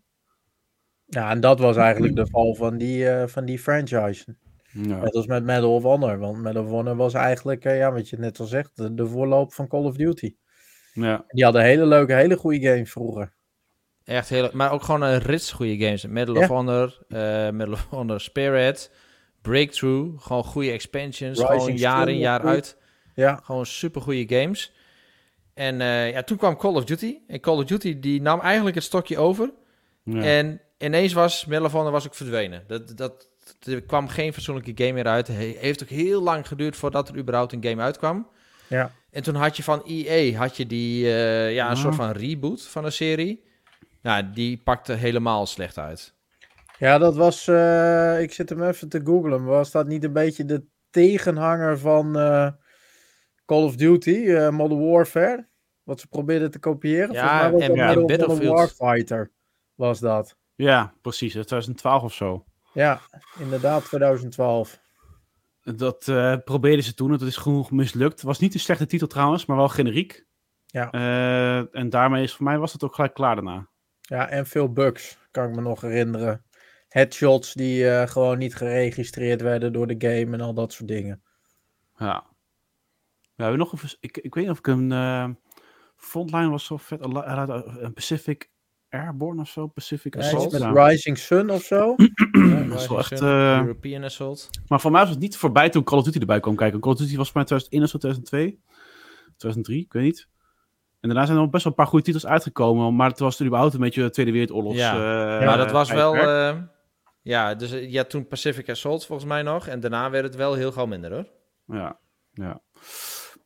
Ja, 1.11 1.31
en 1.31 1.41
dat 1.41 1.59
was 1.59 1.77
eigenlijk 1.77 2.17
de 2.17 2.27
val 2.27 2.55
van 2.55 2.79
die, 2.79 3.09
eh, 3.09 3.27
van 3.27 3.45
die 3.45 3.59
franchise. 3.59 4.37
Ja. 4.73 4.97
Net 4.97 5.15
als 5.15 5.27
met 5.27 5.45
Medal 5.45 5.75
of 5.75 5.83
Honor. 5.83 6.19
Want 6.19 6.37
Medal 6.43 6.65
of 6.65 6.71
Honor 6.71 6.97
was 6.97 7.15
eigenlijk, 7.15 7.65
eh, 7.65 7.77
ja, 7.79 7.93
wat 7.93 8.09
je 8.09 8.17
net 8.19 8.41
al 8.41 8.47
zegt, 8.47 8.71
de, 8.77 8.95
de 8.95 9.07
voorloop 9.07 9.53
van 9.53 9.69
Call 9.69 9.85
of 9.85 9.97
Duty. 9.97 10.35
ja. 10.93 11.25
Die 11.29 11.45
hadden 11.45 11.63
hele 11.63 11.87
leuke, 11.87 12.13
hele 12.13 12.37
goede 12.37 12.69
games 12.69 12.91
vroeger. 12.91 13.33
Echt 14.05 14.29
heel, 14.29 14.51
maar 14.53 14.73
ook 14.73 14.83
gewoon 14.83 15.03
een 15.03 15.19
rits 15.19 15.53
goede 15.53 15.79
games. 15.85 16.07
Medal 16.07 16.35
Ja. 16.35 16.41
of 16.41 16.47
Honor, 16.49 16.99
eh 17.09 17.51
Medal 17.51 17.73
of 17.73 17.87
Honor 17.91 18.21
Spirit, 18.21 18.91
Breakthrough. 19.43 20.21
Gewoon 20.23 20.45
goede 20.45 20.71
expansions. 20.71 21.39
Rising 21.39 21.61
gewoon 21.61 21.77
jaar 21.77 22.09
in 22.09 22.19
jaar 22.19 22.41
uit. 22.45 22.77
Ja, 23.15 23.41
Gewoon 23.45 23.67
super 23.67 24.01
goede 24.01 24.37
games. 24.41 24.73
En 25.55 25.81
eh, 25.81 26.11
ja, 26.11 26.23
toen 26.23 26.37
kwam 26.37 26.57
Call 26.57 26.75
of 26.75 26.85
Duty. 26.85 27.19
En 27.27 27.41
Call 27.41 27.57
of 27.57 27.65
Duty 27.65 28.01
die 28.01 28.23
nam 28.23 28.41
eigenlijk 28.41 28.75
het 28.75 28.85
stokje 28.85 29.19
over. 29.19 29.51
Ja. 30.05 30.23
En 30.23 30.61
ineens 30.81 31.13
was 31.13 31.45
Honor 31.49 31.91
was 31.91 32.07
ook 32.07 32.15
verdwenen. 32.15 32.65
Dat, 32.67 32.97
dat, 32.97 33.29
er 33.63 33.83
kwam 33.83 34.09
geen 34.09 34.33
fatsoenlijke 34.33 34.73
game 34.75 34.93
meer 34.93 35.07
uit. 35.07 35.27
Het 35.27 35.37
he- 35.37 35.57
heeft 35.59 35.83
ook 35.83 35.89
heel 35.89 36.23
lang 36.23 36.49
geduurd 36.49 36.77
voordat 36.77 37.09
er 37.09 37.17
überhaupt 37.17 37.53
een 37.53 37.65
game 37.65 37.83
uitkwam. 37.83 38.29
ja. 38.67 38.91
En 39.11 39.23
toen 39.23 39.35
had 39.35 39.57
je 39.57 39.63
van 39.63 39.83
EA 39.87 40.37
had 40.39 40.57
je 40.57 40.67
die, 40.67 41.07
eh, 41.07 41.55
ja, 41.55 41.71
een 41.71 41.77
soort 41.77 41.95
van 41.95 42.11
reboot 42.11 42.63
van 42.63 42.85
een 42.85 42.93
serie. 42.93 43.45
Ja, 44.03 44.23
die 44.23 44.61
pakte 44.65 44.93
helemaal 44.93 45.47
slecht 45.47 45.79
uit. 45.79 46.15
Ja, 46.79 46.99
dat 46.99 47.17
was. 47.17 47.49
eh, 47.49 48.21
ik 48.23 48.33
zit 48.33 48.49
hem 48.49 48.63
even 48.63 48.89
te 48.89 49.01
googlen. 49.05 49.45
Was 49.45 49.71
dat 49.71 49.87
niet 49.87 50.05
een 50.05 50.13
beetje 50.13 50.45
de 50.45 50.65
tegenhanger 50.91 51.79
van 51.79 52.19
eh, 52.19 52.51
Call 53.45 53.63
of 53.63 53.77
Duty, 53.77 54.49
Modern 54.51 54.91
Warfare? 54.91 55.49
Wat 55.83 56.01
ze 56.01 56.07
probeerden 56.07 56.51
te 56.51 56.59
kopiëren? 56.59 57.13
Ja, 57.13 57.51
en- 57.63 57.75
ja. 57.75 57.87
Warfighter. 58.51 59.31
Was 59.75 60.01
dat? 60.01 60.37
Ja, 60.61 60.95
precies. 61.03 61.33
2012 61.33 62.03
of 62.03 62.15
zo. 62.15 62.45
Ja, 62.73 63.01
inderdaad, 63.39 63.85
2012. 63.85 64.81
Dat 65.63 66.09
eh, 66.09 66.37
probeerden 66.45 66.85
ze 66.85 66.95
toen. 66.95 67.11
Dat 67.11 67.23
is 67.23 67.37
genoeg 67.37 67.71
mislukt. 67.71 68.13
Het 68.13 68.23
was 68.23 68.39
niet 68.39 68.55
een 68.55 68.61
slechte 68.61 68.87
titel 68.87 69.07
trouwens, 69.07 69.47
maar 69.47 69.57
wel 69.57 69.69
generiek. 69.69 70.27
Ja. 70.67 70.91
Eh, 70.91 71.75
en 71.77 71.91
daarmee 71.91 72.23
is 72.23 72.35
voor 72.35 72.45
mij 72.45 72.59
was 72.59 72.73
het 72.73 72.85
ook 72.85 72.95
gelijk 72.95 73.15
klaar 73.15 73.35
daarna. 73.35 73.69
Ja, 74.01 74.29
en 74.29 74.47
veel 74.47 74.73
bugs, 74.73 75.19
kan 75.31 75.49
ik 75.49 75.55
me 75.55 75.61
nog 75.61 75.81
herinneren. 75.81 76.45
Headshots 76.89 77.55
die 77.55 77.91
eh, 77.91 78.09
gewoon 78.09 78.39
niet 78.39 78.55
geregistreerd 78.55 79.41
werden 79.41 79.73
door 79.73 79.87
de 79.87 80.09
game 80.09 80.33
en 80.33 80.41
al 80.41 80.55
dat 80.55 80.73
soort 80.73 80.89
dingen. 80.89 81.23
Ja. 81.97 82.27
We 83.35 83.43
hebben 83.43 83.59
nog 83.59 83.73
een, 83.73 83.79
ik, 84.01 84.17
ik 84.17 84.35
weet 84.35 84.45
niet 84.45 84.53
of 84.53 84.59
ik 84.59 84.67
een 84.67 85.39
frontline 85.97 86.49
was 86.49 86.65
zo 86.65 86.77
vet. 86.77 87.01
Pacific 87.95 88.50
Airborne 88.91 89.41
of 89.41 89.49
zo. 89.49 89.67
Pacific 89.67 90.15
Ja, 90.15 90.21
Assault. 90.21 90.53
met 90.53 90.61
Ja. 90.61 90.87
Rising 90.87 91.19
Sun 91.19 91.51
of 91.51 91.63
zo. 91.63 91.95
Dat 92.69 92.81
is 92.81 92.89
wel 92.89 92.99
echt, 92.99 93.19
Sun, 93.19 93.27
eh, 93.29 93.59
European 93.61 94.05
Assault. 94.05 94.49
Maar 94.67 94.81
voor 94.81 94.91
mij 94.91 95.01
was 95.01 95.11
het 95.11 95.19
niet 95.19 95.37
voorbij 95.37 95.69
toen 95.69 95.85
Call 95.85 95.99
of 95.99 96.05
Duty 96.05 96.19
erbij 96.19 96.41
kwam 96.41 96.57
kijken. 96.57 96.81
Call 96.81 96.93
of 96.93 96.99
Duty 96.99 97.17
was 97.17 97.31
voor 97.31 97.37
mij 97.37 97.45
2001 97.45 97.83
of 97.83 97.89
zo, 97.91 97.99
2002. 97.99 98.61
2003, 99.37 99.85
ik 99.85 99.93
weet 99.93 100.03
niet. 100.03 100.29
En 101.01 101.09
daarna 101.09 101.25
zijn 101.25 101.37
er 101.37 101.43
nog 101.43 101.53
best 101.53 101.65
wel 101.65 101.73
een 101.73 101.79
paar 101.79 101.89
goede 101.89 102.05
titels 102.05 102.27
uitgekomen. 102.27 102.97
Maar 102.97 103.09
het 103.09 103.19
was 103.19 103.37
toen 103.37 103.47
überhaupt 103.47 103.75
een 103.75 103.81
beetje 103.81 104.03
de 104.03 104.11
Tweede 104.11 104.33
Wereldoorlogs. 104.33 104.77
Ja, 104.77 104.93
eh, 105.39 105.47
maar 105.47 105.57
dat 105.57 105.71
was 105.71 105.91
wel... 105.93 106.15
eh, 106.17 106.57
ja, 107.23 107.55
dus 107.55 107.71
ja, 107.71 108.05
toen 108.05 108.27
Pacific 108.27 108.69
Assault 108.69 109.07
volgens 109.07 109.29
mij 109.29 109.43
nog. 109.43 109.67
En 109.67 109.81
daarna 109.81 110.11
werd 110.11 110.25
het 110.25 110.35
wel 110.37 110.55
heel 110.55 110.73
gauw 110.73 110.87
minder 110.87 111.13
hoor. 111.13 111.27
Ja, 111.67 111.99
ja. 112.33 112.61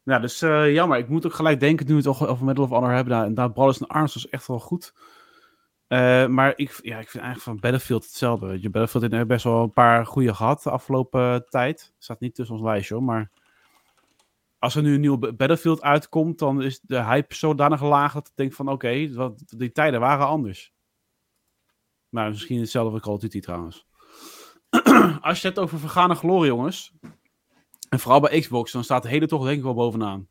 Ja, 0.04 0.18
dus 0.18 0.42
eh, 0.42 0.72
jammer. 0.72 0.98
Ik 0.98 1.08
moet 1.08 1.26
ook 1.26 1.34
gelijk 1.34 1.60
denken, 1.60 1.86
nu 1.86 1.90
we 1.90 1.96
het 1.98 2.04
toch 2.18 2.26
over 2.28 2.44
Medal 2.44 2.64
of 2.64 2.70
Honor 2.70 2.92
hebben. 2.92 3.12
Nou, 3.12 3.26
inderdaad, 3.26 3.54
Brothers 3.54 3.78
in 3.78 3.86
Arms 3.86 4.14
was 4.14 4.28
echt 4.28 4.46
wel 4.46 4.58
goed. 4.58 4.92
Eh, 5.94 6.26
maar 6.26 6.52
ik, 6.56 6.78
ja, 6.82 6.98
ik 6.98 7.08
vind 7.08 7.24
eigenlijk 7.24 7.40
van 7.40 7.60
Battlefield 7.60 8.04
hetzelfde. 8.04 8.60
Je 8.60 8.70
Battlefield 8.70 9.12
heeft 9.12 9.26
best 9.26 9.44
wel 9.44 9.62
een 9.62 9.72
paar 9.72 10.06
goede 10.06 10.34
gehad 10.34 10.62
de 10.62 10.70
afgelopen 10.70 11.46
tijd. 11.48 11.94
Staat 11.98 12.20
niet 12.20 12.34
tussen 12.34 12.54
ons 12.54 12.64
lijstje, 12.64 13.00
maar... 13.00 13.30
Als 14.58 14.74
er 14.74 14.82
nu 14.82 14.94
een 14.94 15.00
nieuwe 15.00 15.34
Battlefield 15.34 15.82
uitkomt, 15.82 16.38
dan 16.38 16.62
is 16.62 16.80
de 16.80 17.04
hype 17.04 17.34
zodanig 17.34 17.82
laag 17.82 18.12
dat 18.12 18.26
ik 18.26 18.32
denk 18.34 18.52
van, 18.52 18.68
oké, 18.68 19.08
die 19.46 19.72
tijden 19.72 20.00
waren 20.00 20.26
anders. 20.26 20.72
Maar 22.08 22.28
misschien 22.28 22.60
hetzelfde 22.60 22.90
voor 23.00 23.18
Call 23.18 23.40
trouwens. 23.40 23.86
Als 25.20 25.42
je 25.42 25.48
het 25.48 25.58
over 25.58 25.78
vergane 25.78 26.14
glorie, 26.14 26.50
jongens. 26.50 26.92
En 27.88 27.98
vooral 28.00 28.20
bij 28.20 28.40
Xbox, 28.40 28.72
dan 28.72 28.84
staat 28.84 29.08
Halo 29.08 29.26
toch 29.26 29.44
denk 29.44 29.56
ik 29.56 29.64
wel 29.64 29.74
bovenaan. 29.74 30.28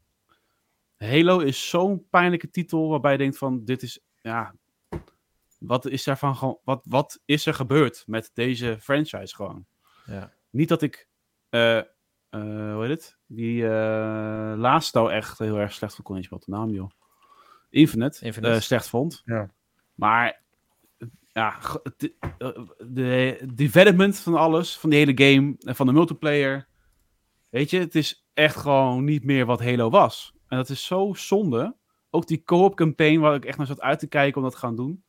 Halo 0.97 1.39
is 1.39 1.69
zo'n 1.69 2.07
pijnlijke 2.09 2.49
titel 2.49 2.89
waarbij 2.89 3.11
je 3.11 3.17
denkt 3.17 3.37
van, 3.37 3.65
dit 3.65 3.81
is, 3.81 3.99
ja, 4.21 4.55
wat 5.65 5.85
is 5.85 6.07
er 6.07 6.17
van 6.17 6.35
gewoon, 6.35 6.59
wat, 6.63 6.81
wat 6.85 7.21
is 7.25 7.45
er 7.45 7.53
gebeurd 7.53 8.03
met 8.07 8.31
deze 8.33 8.77
franchise 8.81 9.35
gewoon? 9.35 9.65
Ja. 10.05 10.33
Niet 10.49 10.69
dat 10.69 10.81
ik, 10.81 11.07
eh, 11.49 11.77
eh, 11.77 11.85
hoe 12.73 12.81
heet 12.81 12.89
het? 12.89 13.17
Die 13.27 13.63
eh, 13.63 14.53
laatste 14.57 14.97
nou 14.97 15.11
echt 15.11 15.39
heel 15.39 15.57
erg 15.59 15.73
slecht 15.73 15.93
vond, 15.95 16.07
kon 16.07 16.15
niet 16.15 16.29
wat 16.29 16.43
de 16.43 16.51
naam 16.51 16.69
joh. 16.69 16.89
Infinite, 17.69 18.25
Infinite. 18.25 18.53
eh, 18.53 18.59
slecht 18.59 18.89
vond. 18.89 19.21
Ja. 19.25 19.49
Maar 19.95 20.41
ja, 21.31 21.59
de 22.87 23.39
development 23.53 24.19
van 24.19 24.35
alles, 24.35 24.77
van 24.77 24.89
die 24.89 24.99
hele 24.99 25.23
game 25.23 25.55
en 25.59 25.75
van 25.75 25.85
de 25.85 25.93
multiplayer. 25.93 26.67
Weet 27.49 27.69
je, 27.69 27.79
het 27.79 27.95
is 27.95 28.25
echt 28.33 28.55
gewoon 28.55 29.03
niet 29.03 29.23
meer 29.23 29.45
wat 29.45 29.63
Halo 29.63 29.89
was. 29.89 30.33
En 30.47 30.57
dat 30.57 30.69
is 30.69 30.85
zo 30.85 31.13
zonde. 31.13 31.75
Ook 32.09 32.27
die 32.27 32.43
co-op 32.43 32.75
campaign 32.75 33.19
waar 33.19 33.35
ik 33.35 33.45
echt 33.45 33.57
naar 33.57 33.67
zat 33.67 33.81
uit 33.81 33.99
te 33.99 34.07
kijken 34.07 34.37
om 34.37 34.43
dat 34.43 34.51
te 34.51 34.57
gaan 34.59 34.75
doen. 34.75 35.03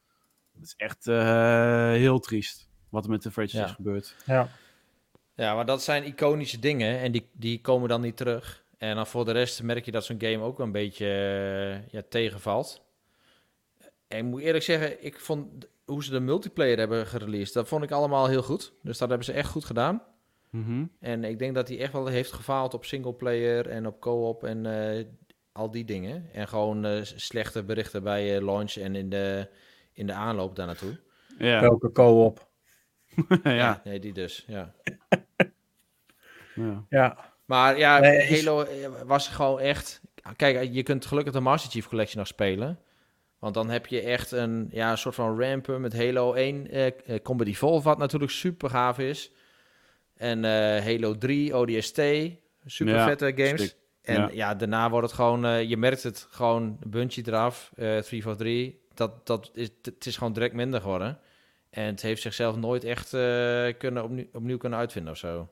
Het 0.55 0.65
is 0.65 0.75
echt 0.77 1.07
eh, 1.07 1.91
heel 1.91 2.19
triest 2.19 2.69
wat 2.89 3.05
er 3.05 3.11
met 3.11 3.23
de 3.23 3.31
franchise 3.31 3.59
Ja. 3.59 3.65
is 3.65 3.73
gebeurd. 3.73 4.15
Ja. 4.27 4.49
Ja, 5.37 5.55
maar 5.55 5.67
dat 5.67 5.83
zijn 5.83 6.05
iconische 6.05 6.59
dingen 6.59 6.99
en 6.99 7.13
die, 7.13 7.29
die 7.33 7.61
komen 7.61 7.89
dan 7.89 8.01
niet 8.01 8.17
terug. 8.17 8.65
En 8.79 8.97
dan 8.97 9.07
voor 9.07 9.25
de 9.25 9.33
rest 9.33 9.63
merk 9.63 9.85
je 9.85 9.91
dat 9.91 10.05
zo'n 10.05 10.21
game 10.21 10.41
ook 10.41 10.59
een 10.59 10.73
beetje 10.73 11.07
eh, 11.07 11.89
ja, 11.93 12.03
tegenvalt. 12.09 12.83
En 14.09 14.19
ik 14.19 14.25
moet 14.25 14.41
eerlijk 14.43 14.65
zeggen, 14.65 15.05
ik 15.05 15.21
vond 15.21 15.67
hoe 15.85 16.05
ze 16.05 16.11
de 16.11 16.21
multiplayer 16.21 16.79
hebben 16.79 17.07
gereleased, 17.07 17.55
dat 17.55 17.69
vond 17.69 17.83
ik 17.85 17.91
allemaal 17.91 18.27
heel 18.29 18.43
goed. 18.43 18.73
Dus 18.83 18.99
dat 18.99 19.09
hebben 19.09 19.27
ze 19.27 19.33
echt 19.33 19.51
goed 19.51 19.65
gedaan. 19.65 20.03
Mhm. 20.51 20.85
En 21.01 21.25
ik 21.25 21.39
denk 21.39 21.55
dat 21.55 21.69
hij 21.69 21.79
echt 21.81 21.93
wel 21.93 22.07
heeft 22.07 22.33
gefaald 22.33 22.75
op 22.75 22.85
singleplayer 22.85 23.69
en 23.69 23.87
op 23.87 24.01
co-op 24.01 24.45
en 24.45 24.67
eh, 24.97 25.05
al 25.53 25.71
die 25.71 25.85
dingen. 25.85 26.29
En 26.33 26.49
gewoon 26.49 26.85
eh, 26.85 26.99
slechte 27.03 27.63
berichten 27.63 28.03
bij 28.03 28.37
eh, 28.37 28.45
launch 28.45 28.73
en 28.73 28.95
in 28.95 29.09
de, 29.11 29.49
in 29.95 30.07
de 30.07 30.13
aanloop 30.13 30.57
daar 30.57 30.67
naartoe. 30.67 31.01
Ja. 31.39 31.61
Welke 31.69 31.93
co-op. 31.93 32.49
ja. 33.45 33.81
Nee, 33.85 34.01
die 34.01 34.13
dus, 34.13 34.45
ja. 34.47 34.73
ja. 36.55 36.85
Ja. 36.89 37.33
Maar 37.45 37.79
ja, 37.79 37.99
Nee, 37.99 38.37
Halo 38.37 38.63
eh, 38.63 38.89
was 39.05 39.29
gewoon 39.29 39.61
echt... 39.61 40.01
Kijk, 40.37 40.69
je 40.73 40.83
kunt 40.83 41.07
gelukkig 41.07 41.33
de 41.33 41.41
Master 41.41 41.71
Chief 41.71 41.89
Collection 41.89 42.19
nog 42.19 42.27
spelen. 42.27 42.79
Want 43.39 43.55
dan 43.55 43.71
heb 43.71 43.87
je 43.87 44.01
echt 44.01 44.31
een, 44.31 44.69
ja, 44.71 44.91
een 44.91 44.99
soort 44.99 45.15
van 45.15 45.41
rampen 45.41 45.81
met 45.81 45.97
Halo 45.97 46.33
1. 46.33 46.71
eh, 46.71 46.87
eh, 46.87 47.23
Combat 47.23 47.47
Evolve, 47.47 47.85
wat 47.89 47.99
natuurlijk 47.99 48.33
super 48.33 48.71
gaaf 48.71 48.99
is. 48.99 49.33
En 50.15 50.45
eh, 50.45 50.85
Halo 50.85 51.19
3, 51.19 51.55
ODST, 51.57 52.01
super 52.65 52.95
Ja, 52.95 53.05
vette 53.07 53.33
games. 53.37 53.63
stik. 53.63 53.77
En 54.03 54.15
Ja. 54.21 54.29
ja. 54.33 54.55
daarna 54.55 54.91
wordt 54.91 55.07
het 55.07 55.17
gewoon, 55.17 55.45
eh, 55.45 55.63
je 55.63 55.77
merkt 55.77 56.03
het 56.03 56.27
gewoon, 56.31 56.79
Bungie 56.87 57.25
eraf, 57.27 57.73
eh 57.77 57.99
3 57.99 58.23
voor 58.23 58.37
3. 58.37 58.83
Dat, 58.95 59.27
dat 59.27 59.51
is, 59.55 59.71
het 59.83 60.07
is 60.07 60.17
gewoon 60.17 60.33
direct 60.33 60.55
minder 60.55 60.81
geworden. 60.81 61.19
En 61.71 61.85
het 61.85 62.03
heeft 62.03 62.23
zichzelf 62.23 62.57
nooit 62.57 62.85
echt 62.85 63.15
eh, 63.15 63.73
kunnen 63.79 64.03
opnieuw, 64.03 64.27
opnieuw 64.33 64.57
kunnen 64.57 64.79
uitvinden 64.79 65.13
of 65.13 65.19
zo. 65.19 65.49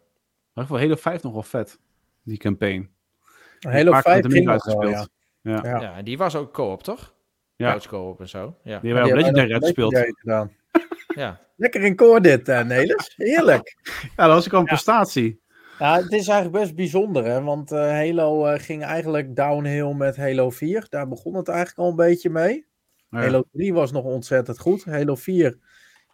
Maar 0.52 0.64
ik 0.64 0.70
vond 0.70 0.80
Halo 0.80 0.96
5 0.96 1.22
nog 1.22 1.32
wel 1.32 1.42
vet, 1.42 1.78
die 2.22 2.38
campaign. 2.38 2.90
Halo 3.60 3.92
Vaak 3.92 4.02
5 4.02 4.14
met 4.14 4.24
hem 4.24 4.32
ging 4.32 4.52
niet 4.52 4.64
nog 4.64 4.74
wel, 4.74 4.88
ja. 4.90 5.06
Ja. 5.42 5.60
Ja. 5.62 5.80
Ja, 5.80 5.96
en 5.96 6.04
die 6.04 6.18
was 6.18 6.34
ook 6.34 6.52
co-op, 6.52 6.82
toch? 6.82 7.14
Ja. 7.56 7.78
Co-op 7.88 8.20
en 8.20 8.28
zo. 8.28 8.56
Ja, 8.62 8.78
Die 8.80 8.92
hebben 8.92 8.94
wij 8.94 9.12
op 9.12 9.18
Legendary 9.18 9.52
uitgespeeld. 9.52 9.98
Gedaan. 9.98 10.52
ja. 11.14 11.40
Lekker 11.56 11.82
in 11.82 11.96
koor 11.96 12.22
dit, 12.22 12.48
eh, 12.48 12.64
Nelis. 12.64 13.12
Heerlijk. 13.16 13.76
Ja, 14.16 14.26
dat 14.26 14.34
was 14.34 14.46
ook 14.46 14.52
al 14.52 14.58
een 14.58 14.64
prestatie. 14.64 15.40
Ja, 15.78 15.96
het 15.96 16.12
is 16.12 16.28
eigenlijk 16.28 16.64
best 16.64 16.74
bijzonder, 16.74 17.24
hè? 17.24 17.42
want 17.42 17.72
eh, 17.72 17.80
Halo 17.80 18.56
ging 18.58 18.84
eigenlijk 18.84 19.36
downhill 19.36 19.94
met 19.94 20.16
Halo 20.16 20.50
4. 20.50 20.86
Daar 20.88 21.08
begon 21.08 21.34
het 21.34 21.48
eigenlijk 21.48 21.78
al 21.78 21.88
een 21.88 22.08
beetje 22.08 22.30
mee. 22.30 22.66
Ja. 23.12 23.18
Halo 23.18 23.44
3 23.52 23.74
was 23.74 23.92
nog 23.92 24.04
ontzettend 24.04 24.58
goed. 24.58 24.84
Halo 24.84 25.14
4, 25.14 25.58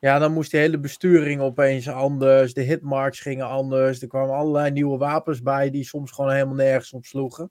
ja, 0.01 0.19
dan 0.19 0.33
moest 0.33 0.51
die 0.51 0.61
hele 0.61 0.79
besturing 0.79 1.41
opeens 1.41 1.89
anders. 1.89 2.55
De 2.55 2.63
hitmarks 2.63 3.21
gingen 3.21 3.47
anders. 3.47 4.03
Er 4.03 4.09
kwamen 4.09 4.35
allerlei 4.35 4.71
nieuwe 4.71 4.99
wapens 4.99 5.43
bij 5.43 5.71
die 5.71 5.85
soms 5.85 6.11
gewoon 6.11 6.33
helemaal 6.33 6.55
nergens 6.55 6.93
op 6.93 7.05
sloegen. 7.05 7.51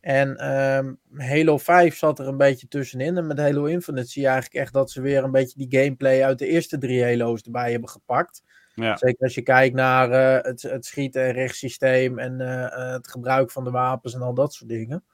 En 0.00 0.36
ehm, 0.36 0.94
Halo 1.16 1.58
5 1.58 1.96
zat 1.96 2.18
er 2.18 2.28
een 2.28 2.36
beetje 2.36 2.68
tussenin. 2.68 3.16
En 3.16 3.26
met 3.26 3.38
Halo 3.38 3.64
Infinite 3.64 4.08
zie 4.08 4.22
je 4.22 4.28
eigenlijk 4.28 4.60
echt 4.60 4.72
dat 4.72 4.90
ze 4.90 5.00
weer 5.00 5.24
een 5.24 5.30
beetje 5.30 5.66
die 5.66 5.80
gameplay 5.80 6.24
uit 6.24 6.38
de 6.38 6.46
eerste 6.46 6.78
drie 6.78 7.04
Halo's 7.04 7.42
erbij 7.42 7.70
hebben 7.70 7.88
gepakt. 7.88 8.42
Ja. 8.74 8.96
Zeker 8.96 9.22
als 9.22 9.34
je 9.34 9.42
kijkt 9.42 9.74
naar 9.74 10.10
eh, 10.10 10.44
het, 10.44 10.62
het 10.62 10.84
schieten- 10.84 11.22
en 11.22 11.32
rechtssysteem 11.32 12.18
en 12.18 12.40
eh, 12.40 12.64
eh, 12.64 12.92
het 12.92 13.08
gebruik 13.08 13.50
van 13.50 13.64
de 13.64 13.70
wapens 13.70 14.14
en 14.14 14.22
al 14.22 14.34
dat 14.34 14.54
soort 14.54 14.70
dingen. 14.70 15.04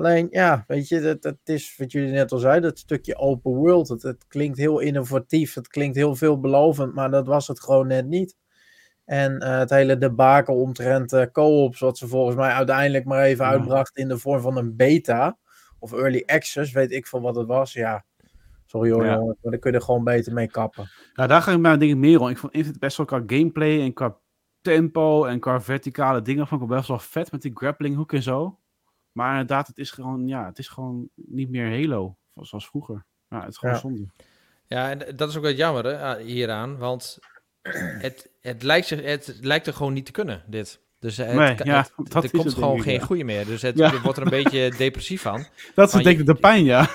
Alleen, 0.00 0.26
ja, 0.30 0.64
weet 0.66 0.88
je, 0.88 1.00
het, 1.00 1.24
het 1.24 1.38
is 1.44 1.76
wat 1.76 1.92
jullie 1.92 2.10
net 2.12 2.32
al 2.32 2.38
zeiden, 2.38 2.62
dat 2.68 2.78
stukje 2.78 3.16
open 3.16 3.52
world. 3.52 3.88
Het, 3.88 4.02
het 4.02 4.26
klinkt 4.28 4.58
heel 4.58 4.78
innovatief, 4.78 5.54
het 5.54 5.68
klinkt 5.68 5.96
heel 5.96 6.16
veelbelovend, 6.16 6.94
maar 6.94 7.10
dat 7.10 7.26
was 7.26 7.48
het 7.48 7.60
gewoon 7.60 7.86
net 7.86 8.06
niet. 8.06 8.36
En 9.04 9.38
eh, 9.38 9.58
het 9.58 9.70
hele 9.70 9.98
debakel 9.98 10.54
omtrent 10.60 11.12
eh, 11.12 11.26
co-ops, 11.32 11.80
wat 11.80 11.98
ze 11.98 12.08
volgens 12.08 12.36
mij 12.36 12.50
uiteindelijk 12.50 13.04
maar 13.04 13.22
even 13.22 13.44
Ja. 13.44 13.50
uitbrachten 13.50 14.02
in 14.02 14.08
de 14.08 14.18
vorm 14.18 14.40
van 14.40 14.56
een 14.56 14.76
beta 14.76 15.38
of 15.78 15.92
early 15.92 16.22
access, 16.26 16.72
weet 16.72 16.92
ik 16.92 17.06
veel 17.06 17.20
wat 17.20 17.36
het 17.36 17.46
was. 17.46 17.72
Ja, 17.72 18.04
sorry 18.66 18.90
hoor, 18.90 19.04
Ja. 19.04 19.14
jongens, 19.14 19.38
maar 19.42 19.50
daar 19.50 19.60
kun 19.60 19.70
je 19.70 19.76
er 19.76 19.84
gewoon 19.84 20.04
beter 20.04 20.32
mee 20.32 20.50
kappen. 20.50 20.90
Ja, 21.14 21.26
daar 21.26 21.42
ga 21.42 21.52
ik 21.52 21.58
mijn 21.58 21.78
dingen 21.78 21.98
meer 22.00 22.20
om. 22.20 22.28
Ik 22.28 22.38
vond 22.38 22.52
Infinite 22.52 22.78
best 22.78 22.96
wel 22.96 23.06
qua 23.06 23.22
gameplay 23.26 23.80
en 23.80 23.92
qua 23.92 24.16
tempo 24.60 25.24
en 25.24 25.40
qua 25.40 25.60
verticale 25.60 26.22
dingen 26.22 26.46
vond 26.46 26.62
ik 26.62 26.68
best 26.68 26.88
wel 26.88 26.98
vet 26.98 27.32
met 27.32 27.42
die 27.42 27.52
grappling 27.54 27.96
hook 27.96 28.12
en 28.12 28.22
zo. 28.22 28.58
Maar 29.12 29.30
inderdaad, 29.30 29.66
het 29.66 29.78
is 29.78 29.90
gewoon, 29.90 30.26
ja, 30.28 30.46
het 30.46 30.58
is 30.58 30.68
gewoon 30.68 31.08
niet 31.14 31.50
meer 31.50 31.70
Halo 31.70 32.16
zoals 32.34 32.66
vroeger. 32.66 33.04
Ja, 33.28 33.40
het 33.40 33.48
is 33.50 33.56
gewoon 33.58 33.74
Ja. 33.74 33.80
zonde. 33.80 34.06
ja, 34.66 34.90
en 34.90 35.16
dat 35.16 35.28
is 35.28 35.36
ook 35.36 35.42
wel 35.42 35.52
jammer 35.52 35.84
hè, 35.84 35.98
ah, 35.98 36.22
hieraan. 36.24 36.78
Want 36.78 37.18
het, 38.06 38.30
het, 38.40 38.62
lijkt 38.62 38.86
zich, 38.86 39.02
het 39.02 39.38
lijkt 39.40 39.66
er 39.66 39.72
gewoon 39.74 39.92
niet 39.92 40.06
te 40.06 40.12
kunnen, 40.12 40.42
dit. 40.46 40.80
Dus 40.98 41.16
het, 41.16 41.32
Nee, 41.34 41.54
kan- 41.54 41.66
ja, 41.66 41.78
het- 41.78 41.92
dat 42.12 42.24
er 42.24 42.30
komt 42.30 42.44
het, 42.44 42.54
gewoon 42.54 42.76
ik, 42.76 42.82
geen 42.82 42.98
ja. 42.98 43.04
goede 43.04 43.24
meer. 43.24 43.46
Dus 43.46 43.62
het, 43.62 43.78
Ja. 43.78 44.00
wordt 44.00 44.18
er 44.18 44.24
een 44.24 44.30
beetje 44.30 44.70
depressief 44.78 45.22
van. 45.22 45.44
Dat 45.74 45.94
is 45.94 46.02
denk 46.02 46.18
ik 46.18 46.26
de 46.26 46.34
pijn, 46.34 46.64
ja. 46.64 46.86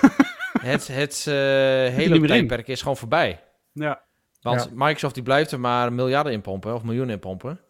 Het, 0.60 0.86
het 0.86 1.24
eh, 1.28 1.34
hele 1.94 2.14
in. 2.14 2.26
tijdperk 2.26 2.68
is 2.68 2.80
gewoon 2.80 2.96
voorbij. 2.96 3.42
ja. 3.72 4.04
Want 4.40 4.70
Microsoft 4.74 5.14
die 5.14 5.22
blijft 5.22 5.50
er 5.52 5.60
maar 5.60 5.92
miljarden 5.92 6.32
in 6.32 6.40
pompen, 6.40 6.74
of 6.74 6.82
miljoenen 6.82 7.14
in 7.14 7.20
pompen. 7.20 7.60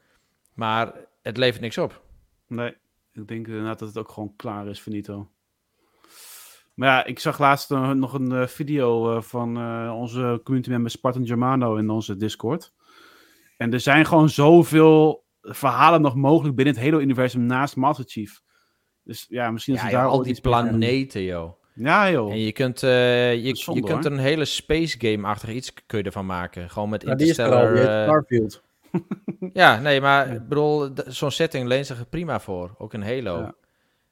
Maar 0.55 0.93
het 1.23 1.37
levert 1.37 1.61
niks 1.61 1.79
op. 1.79 2.03
Nee, 2.49 2.77
ik 3.17 3.29
denk 3.29 3.47
inderdaad 3.47 3.79
dat 3.79 3.89
het 3.89 3.99
ook 3.99 4.11
gewoon 4.11 4.37
klaar 4.37 4.69
is, 4.69 4.81
finito. 4.81 5.31
Maar 6.75 6.89
ja, 6.89 7.05
ik 7.05 7.19
zag 7.19 7.39
laatst 7.39 7.71
eh, 7.71 7.91
nog 7.91 8.13
een 8.13 8.33
eh, 8.33 8.47
video 8.47 9.17
eh, 9.17 9.23
van 9.23 9.57
eh, 9.57 9.95
onze 9.99 10.41
community 10.45 10.71
member 10.71 10.91
Spartan 10.91 11.27
Germano 11.27 11.77
in 11.77 11.91
onze 11.91 12.17
Discord. 12.17 12.73
En 13.57 13.73
er 13.73 13.81
zijn 13.81 14.07
gewoon 14.07 14.29
zoveel 14.29 15.25
verhalen 15.41 16.01
nog 16.01 16.15
mogelijk 16.15 16.57
binnen 16.57 16.75
het 16.75 16.83
Halo-universum 16.85 17.47
naast 17.47 17.77
Master 17.77 18.05
Chief. 18.09 18.43
Dus 19.03 19.27
ja, 19.29 19.51
misschien 19.51 19.75
dat 19.75 19.83
Ja, 19.83 19.89
ze 19.89 19.95
joh, 19.95 20.05
daar 20.05 20.13
al 20.13 20.23
die 20.23 20.41
planeten, 20.41 21.23
joh. 21.23 21.53
Ja, 21.75 22.11
joh. 22.11 22.31
En 22.31 22.39
je 22.39 22.53
kunt, 22.53 22.83
eh, 22.83 23.35
je, 23.35 23.51
is 23.51 23.65
zonde, 23.65 23.81
je 23.81 23.87
kunt 23.87 24.05
er 24.05 24.13
een 24.13 24.19
hele 24.19 24.45
space 24.45 24.97
game-achtig 24.99 25.51
iets 25.51 25.75
kun 25.87 25.99
je 25.99 26.05
ervan 26.05 26.27
maken. 26.27 26.71
Gewoon 26.71 26.89
met 26.89 27.01
die 27.01 27.11
is 27.11 27.39
er 27.39 27.53
al, 27.53 27.53
Interstellar. 27.53 27.75
die 27.75 27.97
eh, 27.97 28.03
Starfield. 28.03 28.63
ja, 29.53 29.81
nee, 29.81 30.01
maar 30.01 30.33
ik 30.33 30.49
bedoel, 30.49 30.91
zo'n 31.07 31.31
setting 31.31 31.67
leent 31.69 31.87
zich 31.87 31.99
er 31.99 32.07
prima 32.07 32.41
voor. 32.41 32.75
Ook 32.79 32.95
in 32.95 33.03
Halo. 33.03 33.39
Ja. 33.39 33.55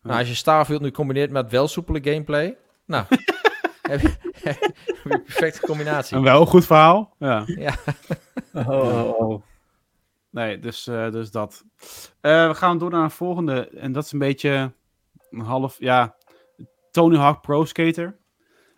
Nou, 0.02 0.19
als 0.19 0.28
je 0.28 0.35
Starfield 0.35 0.81
nu 0.81 0.90
combineert 0.90 1.31
met 1.31 1.50
wel 1.50 1.69
soepele 1.69 2.00
gameplay, 2.02 2.57
nou, 2.87 3.04
heb 3.83 4.00
je, 4.00 4.14
heb 4.33 4.57
je 4.61 5.00
een 5.04 5.23
perfecte 5.23 5.61
combinatie. 5.61 6.16
Een 6.16 6.23
wel 6.23 6.40
een 6.40 6.47
goed 6.47 6.66
verhaal. 6.66 7.14
Ja. 7.19 7.43
Ja. 7.47 7.75
Oh, 8.52 8.69
oh, 8.69 9.21
oh. 9.21 9.43
Nee, 10.31 10.59
dus, 10.59 10.87
eh, 10.87 11.11
dus 11.11 11.31
dat. 11.31 11.64
Eh, 12.21 12.49
we 12.49 12.54
gaan 12.54 12.78
door 12.78 12.90
naar 12.90 13.02
een 13.02 13.11
volgende. 13.11 13.69
En 13.69 13.93
dat 13.93 14.04
is 14.04 14.12
een 14.12 14.19
beetje 14.19 14.73
een 15.31 15.40
half, 15.40 15.76
ja, 15.78 16.16
Tony 16.90 17.16
Hawk 17.16 17.40
Pro 17.40 17.64
Skater. 17.64 18.19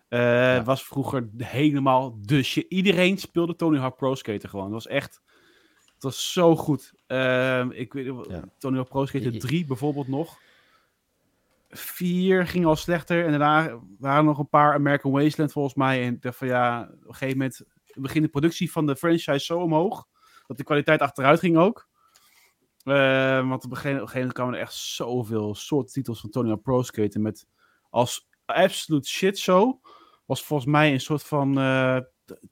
Eh, 0.09 0.65
Was 0.65 0.83
vroeger 0.83 1.29
helemaal 1.37 2.17
de 2.21 2.43
shit. 2.43 2.65
Iedereen 2.69 3.17
speelde 3.17 3.55
Tony 3.55 3.77
Hawk 3.77 3.97
Pro 3.97 4.15
Skater 4.15 4.49
gewoon. 4.49 4.65
Dat 4.65 4.73
was 4.73 4.87
echt, 4.87 5.21
het 5.97 6.03
was 6.03 6.31
zo 6.33 6.55
goed. 6.55 6.93
Eh, 7.07 7.65
ik 7.69 7.93
weet 7.93 8.05
Ja. 8.29 8.43
Tony 8.57 8.75
Hawk 8.75 8.89
Pro 8.89 9.05
Skater 9.05 9.31
Je- 9.33 9.39
3 9.39 9.65
bijvoorbeeld 9.65 10.07
nog. 10.07 10.37
4 11.69 12.47
ging 12.47 12.65
al 12.65 12.75
slechter. 12.75 13.23
En 13.25 13.29
daarna 13.29 13.79
waren 13.99 14.17
er 14.17 14.23
nog 14.23 14.39
een 14.39 14.49
paar 14.49 14.73
American 14.73 15.11
Wasteland 15.11 15.51
volgens 15.51 15.75
mij. 15.75 16.03
En 16.03 16.13
ik 16.13 16.21
dacht 16.21 16.37
van 16.37 16.47
ja, 16.47 16.81
op 16.81 17.07
een 17.07 17.13
gegeven 17.13 17.37
moment 17.37 17.61
begint 17.93 18.23
de 18.23 18.29
productie 18.31 18.71
van 18.71 18.85
de 18.85 18.95
franchise 18.95 19.39
zo 19.45 19.59
omhoog. 19.59 20.07
Dat 20.47 20.57
de 20.57 20.63
kwaliteit 20.63 20.99
achteruit 21.01 21.39
ging 21.39 21.57
ook. 21.57 21.87
Eh, 22.83 23.47
want 23.49 23.65
op 23.65 23.71
een 23.71 23.77
gegeven 23.77 24.07
moment 24.13 24.33
kwamen 24.33 24.53
er 24.53 24.59
echt 24.59 24.73
zoveel 24.73 25.55
soorten 25.55 25.93
titels 25.93 26.19
van 26.21 26.29
Tony 26.29 26.47
Hawk 26.49 26.61
Pro 26.61 26.81
Skater. 26.81 27.21
Met 27.21 27.47
als 27.89 28.27
absolute 28.45 29.07
shit 29.09 29.37
show. 29.37 29.83
Was 30.25 30.43
volgens 30.43 30.69
mij 30.69 30.93
een 30.93 31.01
soort 31.01 31.23
van 31.23 31.57
eh, 31.59 31.97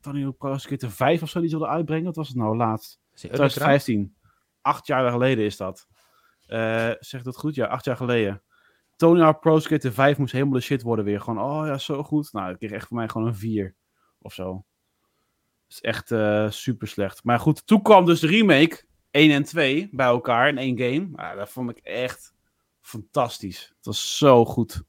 Tony 0.02 0.22
Hawk 0.24 0.38
Pro 0.38 0.58
Skater 0.58 0.92
5 0.92 1.22
of 1.22 1.30
zo 1.30 1.40
die 1.40 1.50
ze 1.50 1.58
wilden 1.58 1.76
uitbrengen. 1.76 2.06
Wat 2.06 2.16
was 2.16 2.28
het 2.28 2.38
nou 2.38 2.56
laatst? 2.56 3.00
Is 3.16 3.22
die 3.22 3.30
Underground? 3.32 3.54
2015. 3.54 4.16
Acht 4.62 4.88
jaar 4.88 5.12
geleden 5.12 5.46
is 5.46 5.58
dat. 5.58 5.88
Eh 6.48 6.92
zeg 7.00 7.22
dat 7.22 7.38
goed? 7.38 7.56
Ja, 7.56 7.66
acht 7.66 7.86
jaar 7.86 7.96
geleden. 7.98 8.42
Tony 8.96 9.22
Hawk 9.22 9.40
Pro 9.40 9.60
Skater 9.60 9.94
5 9.94 10.18
moest 10.18 10.32
helemaal 10.32 10.54
de 10.54 10.60
shit 10.62 10.82
worden 10.82 11.06
weer. 11.06 11.22
Gewoon, 11.22 11.44
oh 11.44 11.68
ja, 11.68 11.78
zo 11.78 12.04
goed. 12.04 12.34
Nou, 12.34 12.52
ik 12.52 12.58
kreeg 12.58 12.72
echt 12.72 12.88
voor 12.88 12.98
mij 12.98 13.08
gewoon 13.10 13.28
een 13.28 13.36
4 13.36 13.76
of 14.22 14.34
zo. 14.34 14.54
Dat 15.68 15.78
is 15.78 15.82
echt 15.82 16.12
eh, 16.12 16.50
super 16.50 16.88
slecht. 16.88 17.24
Maar 17.24 17.40
goed, 17.40 17.68
toen 17.68 17.82
kwam 17.82 18.06
dus 18.06 18.20
de 18.20 18.28
remake 18.28 18.84
1 19.12 19.32
en 19.32 19.44
2 19.44 19.90
bij 19.92 20.06
elkaar 20.06 20.48
in 20.48 20.58
één 20.58 20.78
game. 20.78 21.08
Nou, 21.12 21.38
dat 21.38 21.50
vond 21.50 21.70
ik 21.70 21.78
echt 21.78 22.34
fantastisch. 22.82 23.74
Het 23.78 23.86
was 23.86 24.18
zo 24.18 24.46
goed. 24.46 24.82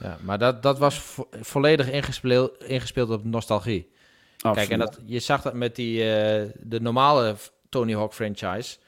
Ja, 0.00 0.16
maar 0.22 0.38
dat, 0.38 0.62
dat 0.62 0.78
was 0.78 0.98
vo- 1.00 1.28
volledig 1.40 1.90
ingespeeld, 1.90 2.64
ingespeeld 2.64 3.10
op 3.10 3.24
nostalgie. 3.24 3.92
Kijk, 4.36 4.68
en 4.68 4.78
dat, 4.78 5.00
je 5.06 5.18
zag 5.18 5.42
dat 5.42 5.54
met 5.54 5.76
die, 5.76 6.00
eh, 6.14 6.50
de 6.62 6.80
normale 6.80 7.36
Tony 7.68 7.94
Hawk 7.94 8.12
franchise. 8.12 8.78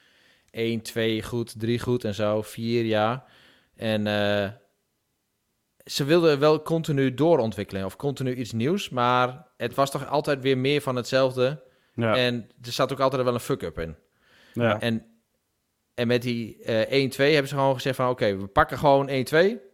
1, 0.51 0.81
2 0.83 1.23
goed, 1.23 1.61
3 1.61 1.79
goed 1.79 2.05
en 2.05 2.15
zo, 2.15 2.43
4 2.43 2.85
ja. 2.85 3.25
En 3.77 4.07
eh, 4.07 4.49
ze 5.85 6.05
wilden 6.05 6.39
wel 6.39 6.63
continu 6.63 7.15
doorontwikkelen 7.15 7.85
of 7.85 7.97
continu 7.97 8.35
iets 8.35 8.53
nieuws, 8.53 8.89
maar 8.89 9.47
het 9.57 9.75
was 9.75 9.91
toch 9.91 10.09
altijd 10.09 10.41
weer 10.41 10.59
meer 10.59 10.81
van 10.81 10.97
hetzelfde. 10.97 11.63
Ja, 11.95 12.17
En 12.17 12.51
er 12.63 12.73
zat 12.73 12.93
ook 12.93 13.01
altijd 13.01 13.23
wel 13.23 13.35
een 13.35 13.41
fuck-up 13.41 13.79
in. 13.79 13.97
ja. 14.53 14.81
En, 14.81 15.05
en 15.95 16.07
met 16.07 16.23
die 16.23 16.63
eh 16.63 17.11
1-2 17.11 17.17
hebben 17.17 17.49
ze 17.49 17.55
gewoon 17.55 17.75
gezegd 17.75 17.97
van... 17.97 18.09
oké, 18.09 18.37
we 18.37 18.47
pakken 18.47 18.79
gewoon 18.79 19.09
1-2. 19.09 19.13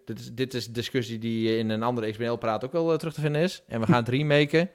Dit 0.04 0.18
is, 0.18 0.32
dit 0.32 0.54
is 0.54 0.66
discussie 0.72 1.18
die 1.18 1.58
in 1.58 1.70
een 1.70 1.82
andere 1.82 2.10
XBL-praat 2.10 2.64
ook 2.64 2.72
wel 2.72 2.92
eh, 2.92 2.98
terug 2.98 3.14
te 3.14 3.20
vinden 3.20 3.42
is. 3.42 3.62
En 3.66 3.80
we 3.80 3.86
gaan 3.86 4.04
het 4.04 4.08
remaken. 4.18 4.70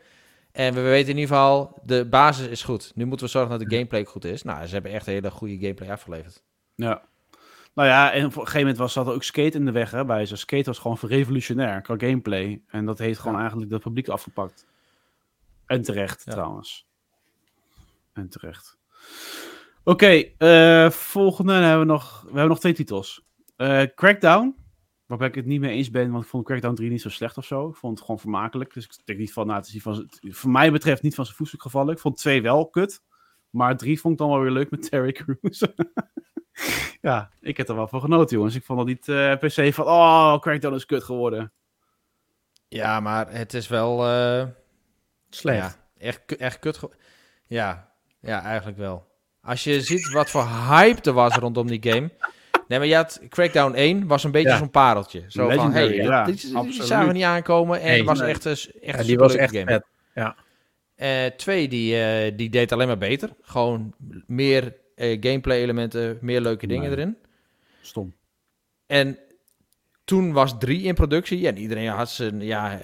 En 0.51 0.73
we 0.73 0.81
weten 0.81 1.09
in 1.11 1.17
ieder 1.17 1.35
geval, 1.35 1.79
de 1.83 2.05
basis 2.05 2.47
is 2.47 2.63
goed. 2.63 2.91
Nu 2.95 3.05
moeten 3.05 3.25
we 3.25 3.31
zorgen 3.31 3.59
dat 3.59 3.69
de 3.69 3.75
gameplay 3.75 4.05
goed 4.05 4.25
is. 4.25 4.43
Nou, 4.43 4.65
ze 4.65 4.73
hebben 4.73 4.91
echt 4.91 5.07
een 5.07 5.13
hele 5.13 5.31
goede 5.31 5.57
gameplay 5.59 5.91
afgeleverd. 5.91 6.43
Ja. 6.75 7.01
Nou 7.73 7.87
ja, 7.87 8.11
en 8.11 8.25
op 8.25 8.31
een 8.31 8.39
gegeven 8.39 8.59
moment 8.59 8.77
was 8.77 8.93
zat 8.93 9.07
er 9.07 9.13
ook 9.13 9.23
skate 9.23 9.57
in 9.57 9.65
de 9.65 9.71
weg 9.71 9.91
hè, 9.91 10.05
bij 10.05 10.25
ze. 10.25 10.35
Skate 10.35 10.63
was 10.63 10.79
gewoon 10.79 10.97
revolutionair 11.01 11.81
qua 11.81 11.95
gameplay. 11.97 12.61
En 12.67 12.85
dat 12.85 12.97
heeft 12.99 13.19
gewoon 13.19 13.39
eigenlijk 13.39 13.71
het 13.71 13.81
publiek 13.81 14.07
afgepakt. 14.07 14.65
En 15.65 15.81
terecht, 15.81 16.21
Ja. 16.25 16.31
trouwens. 16.31 16.87
En 18.13 18.29
terecht. 18.29 18.77
Oké, 19.83 20.23
eh, 20.37 20.89
volgende 20.89 21.53
hebben 21.53 21.79
we 21.79 21.85
nog. 21.85 22.21
We 22.21 22.27
hebben 22.27 22.47
nog 22.47 22.59
twee 22.59 22.73
titels. 22.73 23.25
Eh, 23.55 23.81
Crackdown. 23.95 24.55
Waarbij 25.11 25.29
ik 25.29 25.35
het 25.35 25.45
niet 25.45 25.59
mee 25.59 25.75
eens 25.75 25.89
ben, 25.89 26.11
want 26.11 26.23
ik 26.23 26.29
vond 26.29 26.45
Crackdown 26.45 26.75
3 26.75 26.89
niet 26.89 27.01
zo 27.01 27.09
slecht 27.09 27.37
of 27.37 27.45
zo. 27.45 27.69
Ik 27.69 27.75
vond 27.75 27.93
het 27.93 28.05
gewoon 28.05 28.19
vermakelijk. 28.19 28.73
Dus 28.73 28.85
ik 28.85 29.05
denk 29.05 29.19
niet 29.19 29.33
van, 29.33 29.45
nou, 29.45 29.57
het 29.57 29.67
is 29.67 29.73
niet 29.73 29.81
van, 29.81 30.09
voor 30.21 30.49
mij 30.49 30.71
betreft 30.71 31.01
niet 31.01 31.15
van 31.15 31.25
zijn 31.25 31.37
voetstuk 31.37 31.61
gevallen. 31.61 31.93
Ik 31.93 31.99
vond 31.99 32.17
2 32.17 32.41
wel 32.41 32.69
kut. 32.69 33.01
Maar 33.49 33.77
3 33.77 33.99
vond 33.99 34.13
ik 34.13 34.19
dan 34.19 34.29
wel 34.29 34.39
weer 34.39 34.51
leuk 34.51 34.69
met 34.69 34.89
Terry 34.89 35.11
Crews. 35.11 35.65
ja, 37.01 37.29
ik 37.39 37.57
heb 37.57 37.69
er 37.69 37.75
wel 37.75 37.87
van 37.87 38.01
genoten, 38.01 38.37
jongens. 38.37 38.55
Ik 38.55 38.63
vond 38.63 38.77
dat 38.79 38.87
niet 38.87 39.07
eh, 39.07 39.37
per 39.37 39.51
se 39.51 39.73
van, 39.73 39.85
oh, 39.85 40.39
Crackdown 40.39 40.75
is 40.75 40.85
kut 40.85 41.03
geworden. 41.03 41.51
Ja, 42.67 42.99
maar 42.99 43.31
het 43.31 43.53
is 43.53 43.67
wel... 43.67 44.07
eh, 44.07 44.47
Slecht. 45.29 45.57
Ja, 45.57 46.05
echt, 46.07 46.35
echt 46.35 46.59
kut. 46.59 46.79
Ja, 47.45 47.93
ja, 48.19 48.41
eigenlijk 48.41 48.77
wel. 48.77 49.07
Als 49.41 49.63
je 49.63 49.81
ziet 49.81 50.11
wat 50.11 50.29
voor 50.29 50.47
hype 50.47 51.01
er 51.01 51.13
was 51.13 51.35
rondom 51.35 51.67
die 51.67 51.91
game. 51.91 52.11
Nee, 52.71 52.79
maar 52.79 52.87
je 52.89 52.95
had 52.95 53.21
Crackdown 53.29 53.73
1 53.75 54.07
was 54.07 54.23
een 54.23 54.31
beetje 54.31 54.49
Ja. 54.49 54.57
zo'n 54.57 54.69
pareltje. 54.69 55.23
Zo 55.27 55.47
van, 55.47 55.55
Legendary, 55.55 55.95
hey, 55.97 56.05
ja, 56.05 56.23
dit, 56.25 56.41
dit 56.63 56.75
zagen 56.85 57.07
we 57.07 57.13
niet 57.13 57.23
aankomen. 57.23 57.81
En 57.81 57.87
Nee, 57.91 58.03
was 58.03 58.19
nee. 58.19 58.29
echt, 58.29 58.45
echt 58.45 58.69
Ja, 58.81 58.99
een 58.99 59.05
die 59.05 59.17
was 59.17 59.35
echt 59.35 59.55
game. 59.55 59.81
vet. 60.13 60.33
Eh, 60.95 61.25
twee, 61.37 61.67
die, 61.67 61.97
eh, 62.03 62.31
die 62.35 62.49
deed 62.49 62.71
alleen 62.71 62.87
maar 62.87 62.97
beter. 62.97 63.29
Gewoon 63.41 63.93
meer 64.27 64.75
eh, 64.95 65.17
gameplay 65.21 65.61
elementen, 65.61 66.17
meer 66.21 66.41
leuke 66.41 66.67
dingen 66.67 66.83
Nee. 66.89 66.91
erin. 66.97 67.17
Stom. 67.81 68.13
En 68.87 69.17
toen 70.03 70.31
was 70.33 70.55
drie 70.59 70.81
in 70.83 70.93
productie. 70.93 71.47
En 71.47 71.57
iedereen 71.57 71.87
had 71.87 72.09
zijn, 72.09 72.41
ja, 72.41 72.79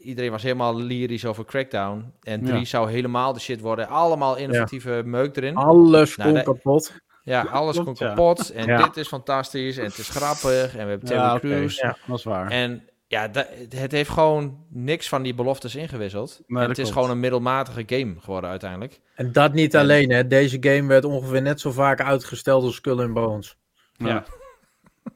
iedereen 0.00 0.30
was 0.30 0.42
helemaal 0.42 0.76
lyrisch 0.76 1.24
over 1.24 1.44
Crackdown. 1.44 2.12
En 2.22 2.44
drie 2.44 2.58
Ja. 2.58 2.64
zou 2.64 2.90
helemaal 2.90 3.32
de 3.32 3.40
shit 3.40 3.60
worden. 3.60 3.88
Allemaal 3.88 4.36
innovatieve 4.36 5.02
meuk 5.04 5.36
erin. 5.36 5.54
Alles 5.56 6.16
Nou, 6.16 6.32
kon 6.32 6.42
kapot. 6.42 6.92
Ja, 7.24 7.42
alles 7.42 7.82
komt 7.82 7.98
ja. 7.98 8.08
kapot. 8.08 8.50
En 8.50 8.66
Ja. 8.66 8.86
dit 8.86 8.96
is 8.96 9.08
fantastisch. 9.08 9.76
En 9.76 9.84
het 9.84 9.98
is 9.98 10.08
grappig. 10.08 10.76
En 10.76 10.84
we 10.84 10.90
hebben 10.90 11.08
Terry. 11.08 11.38
Crews. 11.38 11.76
Ja. 11.76 11.96
Dat 12.06 12.18
is 12.18 12.24
waar. 12.24 12.50
En 12.50 12.88
ja, 13.06 13.30
het 13.68 13.92
heeft 13.92 14.10
gewoon 14.10 14.64
niks 14.68 15.08
van 15.08 15.22
die 15.22 15.34
beloftes 15.34 15.74
ingewisseld. 15.74 16.40
En 16.46 16.54
dat 16.54 16.68
het 16.68 16.78
is 16.78 16.90
gewoon 16.90 17.10
een 17.10 17.20
middelmatige 17.20 17.82
game 17.86 18.14
geworden 18.20 18.50
uiteindelijk. 18.50 19.00
En 19.14 19.32
dat 19.32 19.52
niet 19.52 19.74
En- 19.74 19.80
alleen, 19.80 20.10
hè. 20.10 20.26
Deze 20.26 20.56
game 20.60 20.88
werd 20.88 21.04
ongeveer 21.04 21.42
net 21.42 21.60
zo 21.60 21.70
vaak 21.70 22.00
uitgesteld 22.00 22.64
als 22.64 22.74
Skull 22.74 23.00
and 23.00 23.12
Bones. 23.14 23.56
Ja. 23.92 24.24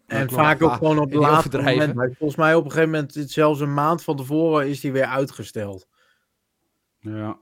En 0.06 0.30
vaak 0.30 0.62
ook 0.62 0.72
gewoon 0.72 0.98
op 0.98 1.12
laatste 1.12 1.56
moment. 1.58 1.94
Maar 1.94 2.10
Volgens 2.18 2.38
mij 2.38 2.54
op 2.54 2.64
een 2.64 2.70
gegeven 2.70 2.90
moment, 2.90 3.16
zelfs 3.26 3.60
een 3.60 3.74
maand 3.74 4.02
van 4.04 4.16
tevoren, 4.16 4.68
is 4.68 4.80
die 4.80 4.92
weer 4.92 5.04
uitgesteld. 5.04 5.86
Ja. 6.98 7.38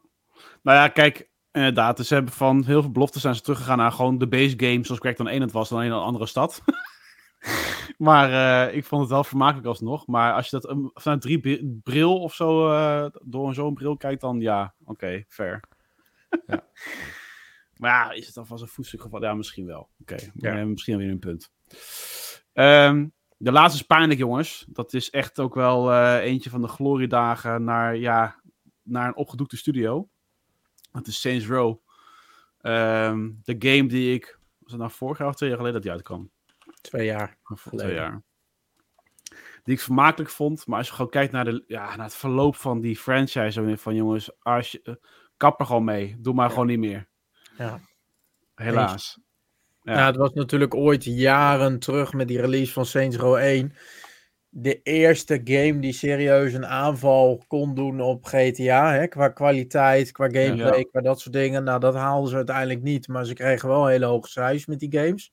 Nou 0.62 0.78
ja, 0.78 0.88
kijk, 0.88 1.28
inderdaad. 1.54 1.96
Dus 1.96 2.08
ze 2.08 2.14
hebben 2.14 2.32
van 2.32 2.64
heel 2.64 2.82
veel 2.82 2.90
beloften 2.90 3.20
zijn 3.20 3.34
ze 3.34 3.40
teruggegaan 3.40 3.78
naar 3.78 3.92
gewoon 3.92 4.18
de 4.18 4.28
base 4.28 4.54
game 4.56 4.84
zoals 4.84 5.00
Crackdown 5.00 5.30
1 5.30 5.40
het 5.40 5.52
was, 5.52 5.68
dan 5.68 5.82
in 5.82 5.90
een 5.92 5.98
andere 5.98 6.26
stad. 6.26 6.62
maar 7.98 8.30
eh, 8.68 8.76
ik 8.76 8.84
vond 8.84 9.00
het 9.02 9.10
wel 9.10 9.24
vermakelijk 9.24 9.66
alsnog. 9.66 10.06
Maar 10.06 10.32
als 10.34 10.50
je 10.50 10.60
dat 10.60 10.70
um, 10.70 10.90
vanuit 10.94 11.20
drie 11.20 11.40
bri- 11.40 11.78
bril 11.82 12.20
of 12.20 12.34
zo, 12.34 12.72
eh, 12.72 13.06
door 13.22 13.54
zo'n 13.54 13.74
bril 13.74 13.96
kijkt, 13.96 14.20
dan 14.20 14.40
ja, 14.40 14.74
oké, 14.84 15.24
fair. 15.28 15.60
Ja. 16.46 16.64
maar 17.80 17.90
ja, 17.90 18.10
is 18.12 18.26
het 18.26 18.34
dan 18.34 18.46
van 18.46 18.58
zo'n 18.58 18.68
voetstuk 18.68 19.00
gevallen? 19.00 19.28
Ja, 19.28 19.34
misschien 19.34 19.66
wel. 19.66 19.88
Oké, 20.00 20.14
we 20.16 20.30
Ja. 20.34 20.64
misschien 20.64 20.96
weer 20.98 21.10
een 21.10 21.18
punt. 21.18 21.50
Ehm, 22.52 23.06
de 23.36 23.52
laatste 23.52 23.80
is 23.80 23.86
pijnlijk, 23.86 24.18
jongens. 24.18 24.66
Dat 24.68 24.92
is 24.92 25.10
echt 25.10 25.40
ook 25.40 25.54
wel 25.54 25.92
eh, 25.92 26.16
eentje 26.16 26.50
van 26.50 26.60
de 26.60 26.68
gloriedagen 26.68 27.64
naar, 27.64 27.96
ja, 27.96 28.40
naar 28.82 29.06
een 29.06 29.16
opgedoekte 29.16 29.56
studio. 29.56 30.08
Dat 30.94 31.06
is 31.06 31.20
Saints 31.20 31.46
Row. 31.46 31.78
Ehm, 32.60 33.30
de 33.42 33.56
game 33.58 33.86
die 33.86 34.14
ik, 34.14 34.38
was 34.58 34.70
het 34.72 34.80
nou 34.80 34.92
vorig 34.92 35.18
jaar 35.18 35.28
of 35.28 35.34
twee 35.34 35.48
jaar 35.48 35.58
geleden 35.58 35.82
dat 35.82 35.86
die 35.86 35.92
uitkwam? 35.92 36.30
Twee 36.80 37.06
jaar. 37.06 37.38
Geleden. 37.42 37.78
twee 37.78 37.94
jaar. 37.94 38.22
Die 39.62 39.74
ik 39.74 39.80
vermakelijk 39.80 40.30
vond. 40.30 40.66
Maar 40.66 40.78
als 40.78 40.86
je 40.86 40.94
gewoon 40.94 41.10
kijkt 41.10 41.32
naar, 41.32 41.44
de, 41.44 41.64
ja, 41.66 41.96
naar 41.96 42.06
het 42.06 42.14
verloop 42.14 42.56
van 42.56 42.80
die 42.80 42.96
franchise. 42.96 43.76
Van 43.76 43.94
jongens, 43.94 44.42
als 44.42 44.70
je, 44.70 44.80
eh, 44.82 44.94
kap 45.36 45.60
er 45.60 45.66
gewoon 45.66 45.84
mee. 45.84 46.16
Doe 46.18 46.34
maar 46.34 46.50
gewoon 46.50 46.66
niet 46.66 46.78
meer. 46.78 47.08
Ja. 47.58 47.80
Helaas. 48.54 49.20
Ja. 49.82 49.92
Ja. 49.98 50.06
het 50.06 50.16
was 50.16 50.32
natuurlijk 50.32 50.74
ooit 50.74 51.04
jaren 51.04 51.78
terug 51.78 52.12
met 52.12 52.28
die 52.28 52.40
release 52.40 52.72
van 52.72 52.86
Saints 52.86 53.16
Row 53.16 53.36
1. 53.36 53.74
De 54.56 54.82
eerste 54.82 55.40
game 55.44 55.78
die 55.78 55.92
serieus 55.92 56.52
een 56.52 56.66
aanval 56.66 57.44
kon 57.46 57.74
doen 57.74 58.00
op 58.00 58.24
GTA. 58.24 58.92
Hè, 58.92 59.06
qua 59.06 59.28
kwaliteit, 59.28 60.12
qua 60.12 60.24
gameplay, 60.24 60.78
Ja. 60.78 60.84
qua 60.90 61.00
dat 61.00 61.20
soort 61.20 61.34
dingen. 61.34 61.64
Nou, 61.64 61.80
dat 61.80 61.94
haalden 61.94 62.30
ze 62.30 62.36
uiteindelijk 62.36 62.82
niet. 62.82 63.08
Maar 63.08 63.24
ze 63.24 63.34
kregen 63.34 63.68
wel 63.68 63.86
hele 63.86 64.04
hoge 64.06 64.28
cijfers 64.28 64.66
met 64.66 64.78
die 64.78 64.98
games. 64.98 65.32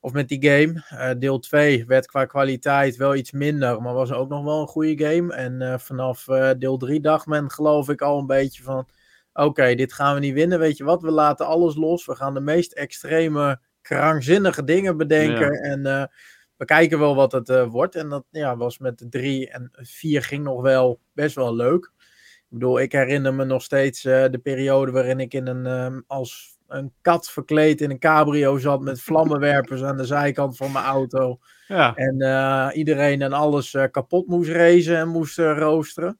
Of 0.00 0.12
met 0.12 0.28
die 0.28 0.44
game. 0.50 0.84
Eh, 0.88 1.10
deel 1.18 1.38
2 1.38 1.84
werd 1.86 2.06
qua 2.06 2.24
kwaliteit 2.24 2.96
wel 2.96 3.14
iets 3.14 3.32
minder. 3.32 3.82
Maar 3.82 3.94
was 3.94 4.12
ook 4.12 4.28
nog 4.28 4.44
wel 4.44 4.60
een 4.60 4.66
goede 4.66 5.04
game. 5.04 5.34
En 5.34 5.62
eh, 5.62 5.78
vanaf 5.78 6.28
eh, 6.28 6.50
deel 6.58 6.76
3 6.76 7.00
dacht 7.00 7.26
men 7.26 7.50
geloof 7.50 7.88
ik 7.88 8.00
al 8.00 8.18
een 8.18 8.26
beetje 8.26 8.62
van... 8.62 8.88
Oké, 9.32 9.74
dit 9.74 9.92
gaan 9.92 10.14
we 10.14 10.20
niet 10.20 10.34
winnen. 10.34 10.58
Weet 10.58 10.76
je 10.76 10.84
wat? 10.84 11.02
We 11.02 11.10
laten 11.10 11.46
alles 11.46 11.76
los. 11.76 12.06
We 12.06 12.14
gaan 12.14 12.34
de 12.34 12.40
meest 12.40 12.72
extreme, 12.72 13.60
krankzinnige 13.82 14.64
dingen 14.64 14.96
bedenken. 14.96 15.52
En 15.52 16.10
we 16.56 16.64
kijken 16.64 16.98
wel 16.98 17.14
wat 17.14 17.32
het 17.32 17.48
eh, 17.48 17.66
wordt. 17.66 17.94
En 17.94 18.08
dat 18.08 18.24
ja, 18.30 18.56
was 18.56 18.78
met 18.78 18.98
de 18.98 19.08
3 19.08 19.50
en 19.50 19.70
4 19.72 20.22
ging 20.22 20.44
nog 20.44 20.62
wel 20.62 21.00
best 21.12 21.34
wel 21.34 21.54
leuk. 21.54 21.92
Ik 22.36 22.52
bedoel, 22.58 22.80
ik 22.80 22.92
herinner 22.92 23.34
me 23.34 23.44
nog 23.44 23.62
steeds 23.62 24.04
eh, 24.04 24.24
de 24.30 24.38
periode 24.38 24.92
waarin 24.92 25.20
ik 25.20 25.34
in 25.34 25.46
een, 25.46 25.66
ehm, 25.66 26.00
als 26.06 26.58
een 26.66 26.92
kat 27.00 27.30
verkleed 27.30 27.80
in 27.80 27.90
een 27.90 27.98
cabrio 27.98 28.58
zat 28.58 28.80
met 28.80 29.00
vlammenwerpers 29.08 29.82
aan 29.82 29.96
de 29.96 30.04
zijkant 30.04 30.56
van 30.56 30.72
mijn 30.72 30.84
auto. 30.84 31.38
ja. 31.68 31.94
En 31.94 32.20
eh, 32.20 32.68
iedereen 32.72 33.22
en 33.22 33.32
alles 33.32 33.76
kapot 33.90 34.26
moest 34.26 34.50
racen 34.50 34.96
en 34.96 35.08
moest 35.08 35.38
roosteren. 35.38 36.18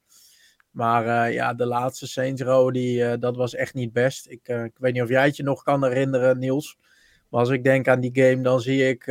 Maar 0.71 1.31
ja, 1.31 1.53
de 1.53 1.65
laatste 1.65 2.07
Saints 2.07 2.41
Row, 2.41 2.73
die, 2.73 3.17
dat 3.17 3.35
was 3.35 3.55
echt 3.55 3.73
niet 3.73 3.93
best. 3.93 4.29
Ik, 4.29 4.47
ik 4.47 4.77
weet 4.77 4.93
niet 4.93 5.01
of 5.01 5.09
jij 5.09 5.25
het 5.25 5.35
je 5.35 5.43
nog 5.43 5.63
kan 5.63 5.83
herinneren, 5.83 6.39
Niels. 6.39 6.77
Maar 7.29 7.39
als 7.39 7.49
ik 7.49 7.63
denk 7.63 7.87
aan 7.87 7.99
die 7.99 8.11
game, 8.13 8.41
dan 8.41 8.61
zie 8.61 8.87
ik 8.87 9.07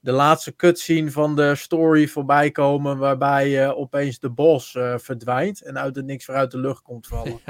de 0.00 0.12
laatste 0.12 0.56
cutscene 0.56 1.10
van 1.10 1.36
de 1.36 1.54
story 1.54 2.08
voorbij 2.08 2.50
komen. 2.50 2.98
Waarbij 2.98 3.64
eh, 3.64 3.78
opeens 3.78 4.18
de 4.18 4.30
bos 4.30 4.74
eh, 4.74 4.98
verdwijnt 4.98 5.62
en 5.62 5.78
uit 5.78 5.96
het 5.96 6.04
niks 6.04 6.24
voor 6.24 6.34
uit 6.34 6.50
de 6.50 6.58
lucht 6.58 6.82
komt 6.82 7.06
vallen. 7.06 7.40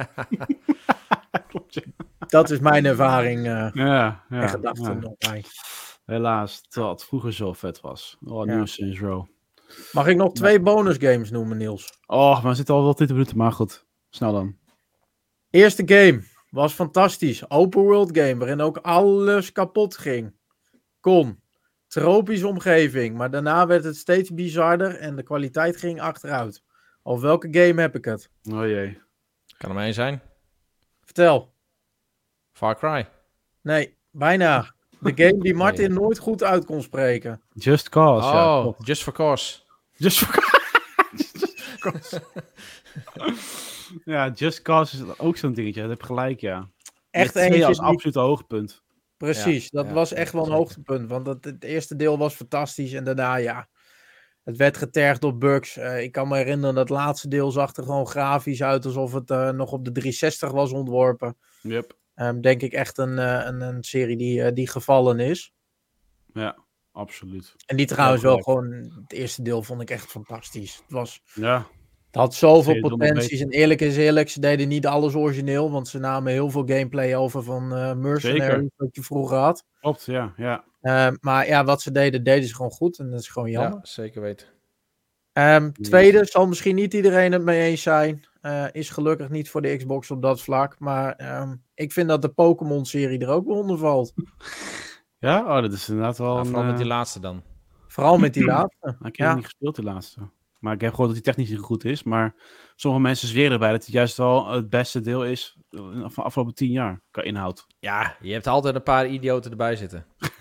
Klopt, 1.48 1.74
ja. 1.74 1.82
Dat 2.26 2.50
is 2.50 2.58
mijn 2.58 2.84
ervaring 2.84 3.38
eh 3.46 3.70
Ja, 3.72 3.72
ja, 3.74 4.24
en 4.28 4.48
gedachten 4.48 4.84
ja. 4.84 4.92
nog 4.92 5.16
bij. 5.18 5.44
Helaas, 6.04 6.62
het 6.68 7.04
vroeger 7.04 7.32
zo 7.32 7.52
vet 7.52 7.80
was. 7.80 8.16
Oh, 8.24 8.44
Ja. 8.44 8.52
nieuwe 8.52 8.66
Saints 8.66 9.00
Row. 9.00 9.26
Mag 9.92 10.06
ik 10.06 10.16
nog 10.16 10.32
twee 10.32 10.60
bonus 10.60 10.96
games 10.96 11.30
noemen, 11.30 11.56
Niels? 11.56 11.98
Oh, 12.06 12.42
maar 12.42 12.50
we 12.50 12.56
zitten 12.56 12.74
al 12.74 12.82
wel 12.82 12.94
20 12.94 13.16
minuten, 13.16 13.36
maar 13.38 13.52
goed. 13.52 13.86
Snel 14.08 14.32
dan. 14.32 14.56
Eerste 15.50 15.82
game 15.86 16.22
was 16.50 16.72
fantastisch. 16.72 17.50
Open 17.50 17.82
world 17.82 18.18
game, 18.18 18.36
waarin 18.36 18.60
ook 18.60 18.76
alles 18.76 19.52
kapot 19.52 19.96
ging. 19.96 20.34
Kon. 21.00 21.40
Tropische 21.98 22.46
omgeving, 22.46 23.16
maar 23.16 23.30
daarna 23.30 23.66
werd 23.66 23.84
het 23.84 23.96
steeds 23.96 24.30
bizarder 24.34 24.94
en 24.94 25.16
de 25.16 25.22
kwaliteit 25.22 25.76
ging 25.76 26.00
achteruit. 26.00 26.62
Over 27.02 27.26
welke 27.26 27.48
game 27.50 27.80
heb 27.80 27.94
ik 27.96 28.04
het? 28.04 28.30
Oh 28.50 28.66
jee. 28.66 29.00
Kan 29.56 29.68
er 29.68 29.74
maar 29.74 29.84
één 29.84 29.94
zijn. 29.94 30.20
Vertel. 31.04 31.54
Far 32.52 32.78
Cry. 32.78 33.08
Nee, 33.62 33.96
bijna. 34.10 34.74
De 34.98 35.12
game 35.14 35.38
die 35.38 35.54
Martin 35.64 35.92
nooit 35.92 36.18
goed 36.18 36.42
uit 36.42 36.64
kon 36.64 36.82
spreken. 36.82 37.42
Just 37.52 37.88
Cause, 37.88 38.26
ja. 38.26 38.56
Oh, 38.56 38.62
klopt. 38.62 38.86
Just 38.86 39.02
for 39.02 39.12
Cause. 39.12 39.60
Just 39.92 40.18
for 40.18 40.42
Cause. 41.78 42.22
Ja, 44.04 44.30
Just 44.34 44.62
Cause 44.62 44.96
is 44.96 45.18
ook 45.18 45.36
zo'n 45.36 45.52
dingetje. 45.52 45.80
Dat 45.80 45.90
heb 45.90 46.02
gelijk, 46.02 46.40
ja. 46.40 46.68
Echt 47.10 47.36
eentje 47.36 47.66
als 47.66 47.78
absoluut 47.78 48.14
hoogtepunt. 48.16 48.82
Precies, 49.18 49.70
dat 49.70 49.90
was 49.90 50.12
echt 50.12 50.32
wel 50.32 50.46
een 50.46 50.52
hoogtepunt. 50.52 51.08
Want 51.08 51.26
het, 51.26 51.44
het 51.44 51.64
eerste 51.64 51.96
deel 51.96 52.18
was 52.18 52.34
fantastisch 52.34 52.92
en 52.92 53.04
daarna 53.04 53.36
ja. 53.36 53.68
Het 54.44 54.56
werd 54.56 54.76
getergd 54.76 55.20
door 55.20 55.38
bugs. 55.38 55.76
Eh, 55.76 56.02
ik 56.02 56.12
kan 56.12 56.28
me 56.28 56.36
herinneren 56.36 56.74
dat 56.74 56.88
het 56.88 56.98
laatste 56.98 57.28
deel 57.28 57.50
zag 57.50 57.76
er 57.76 57.82
gewoon 57.82 58.06
grafisch 58.06 58.62
uit 58.62 58.84
alsof 58.84 59.12
het 59.12 59.30
eh, 59.30 59.50
nog 59.50 59.72
op 59.72 59.84
de 59.84 59.92
360 59.92 60.50
was 60.50 60.72
ontworpen. 60.72 61.36
Yep. 61.62 61.96
Ehm, 62.14 62.40
denk 62.40 62.62
ik 62.62 62.72
echt 62.72 62.98
een, 62.98 63.18
eh, 63.18 63.46
een, 63.46 63.60
een 63.60 63.82
serie 63.82 64.16
die, 64.16 64.52
die 64.52 64.68
gevallen 64.68 65.20
is. 65.20 65.52
Ja, 66.32 66.58
absoluut. 66.92 67.54
En 67.66 67.76
die 67.76 67.86
trouwens 67.86 68.22
wel 68.22 68.38
gewoon, 68.38 68.72
het 68.72 69.12
eerste 69.12 69.42
deel 69.42 69.62
vond 69.62 69.80
ik 69.82 69.90
echt 69.90 70.06
fantastisch. 70.06 70.76
Het, 70.76 70.92
was, 70.92 71.22
Ja, 71.34 71.66
had 72.18 72.34
zoveel 72.34 72.80
potenties. 72.80 73.40
En 73.40 73.50
eerlijk 73.50 73.80
is 73.80 73.96
eerlijk, 73.96 74.28
ze 74.28 74.40
deden 74.40 74.68
niet 74.68 74.86
alles 74.86 75.14
origineel. 75.14 75.70
Want 75.70 75.88
ze 75.88 75.98
namen 75.98 76.32
heel 76.32 76.50
veel 76.50 76.64
gameplay 76.66 77.16
over 77.16 77.42
van 77.42 77.74
eh 77.74 77.94
Mercenaries, 77.94 78.42
Zeker. 78.44 78.70
wat 78.76 78.94
je 78.94 79.02
vroeger 79.02 79.36
had. 79.36 79.64
klopt. 79.80 80.04
Ja, 80.04 80.32
ja. 80.36 80.64
Ehm, 80.80 81.16
maar 81.20 81.46
ja, 81.46 81.64
wat 81.64 81.82
ze 81.82 81.92
deden, 81.92 82.24
deden 82.24 82.48
ze 82.48 82.54
gewoon 82.54 82.70
goed. 82.70 82.98
En 82.98 83.10
dat 83.10 83.20
is 83.20 83.28
gewoon 83.28 83.50
jammer. 83.50 83.72
Ja, 83.72 83.78
zeker 83.82 84.20
weten. 84.20 84.46
Ehm, 85.32 85.70
tweede, 85.72 86.24
zal 86.24 86.46
misschien 86.46 86.74
niet 86.74 86.94
iedereen 86.94 87.32
het 87.32 87.42
mee 87.42 87.60
eens 87.70 87.82
zijn. 87.82 88.24
Eh, 88.40 88.64
is 88.72 88.90
gelukkig 88.90 89.28
niet 89.28 89.50
voor 89.50 89.62
de 89.62 89.76
Xbox 89.76 90.10
op 90.10 90.22
dat 90.22 90.40
vlak. 90.42 90.78
Maar 90.78 91.12
ehm, 91.16 91.54
ik 91.74 91.92
vind 91.92 92.08
dat 92.08 92.22
de 92.22 92.28
Pokémon-serie 92.28 93.18
er 93.18 93.28
ook 93.28 93.46
wel 93.46 93.56
onder 93.56 93.78
valt. 93.78 94.12
Ja, 95.20 95.40
oh, 95.56 95.62
dat 95.62 95.72
is 95.72 95.88
inderdaad 95.88 96.18
wel 96.18 96.26
Nou, 96.28 96.38
een... 96.40 96.46
vooral 96.46 96.64
met 96.64 96.76
die 96.76 96.84
eh, 96.84 96.90
laatste 96.90 97.20
dan. 97.20 97.42
Vooral 97.88 98.18
met 98.18 98.34
die 98.34 98.44
laatste. 98.54 98.88
ik 98.88 98.96
heb 99.00 99.14
Ja. 99.16 99.34
niet 99.34 99.44
gespeeld, 99.44 99.76
de 99.76 99.82
laatste. 99.82 100.20
Maar 100.58 100.74
ik 100.74 100.80
heb 100.80 100.90
gehoord 100.90 101.14
dat 101.14 101.24
hij 101.24 101.32
technisch 101.34 101.50
niet 101.50 101.64
goed 101.64 101.84
is. 101.84 102.02
Maar 102.02 102.34
sommige 102.76 103.02
mensen 103.02 103.28
zweren 103.28 103.52
erbij 103.52 103.70
dat 103.70 103.84
het 103.84 103.92
juist 103.92 104.16
wel 104.16 104.48
het 104.48 104.70
beste 104.70 105.00
deel 105.00 105.24
is 105.24 105.56
eh, 105.70 105.80
van 105.80 106.12
de 106.14 106.22
afgelopen 106.22 106.54
tien 106.54 106.70
jaar. 106.70 107.02
Qua 107.10 107.22
inhoud. 107.22 107.66
Ja, 107.78 108.16
je 108.20 108.32
hebt 108.32 108.46
altijd 108.46 108.74
een 108.74 108.82
paar 108.82 109.06
idioten 109.08 109.50
erbij 109.50 109.76
zitten. 109.76 110.06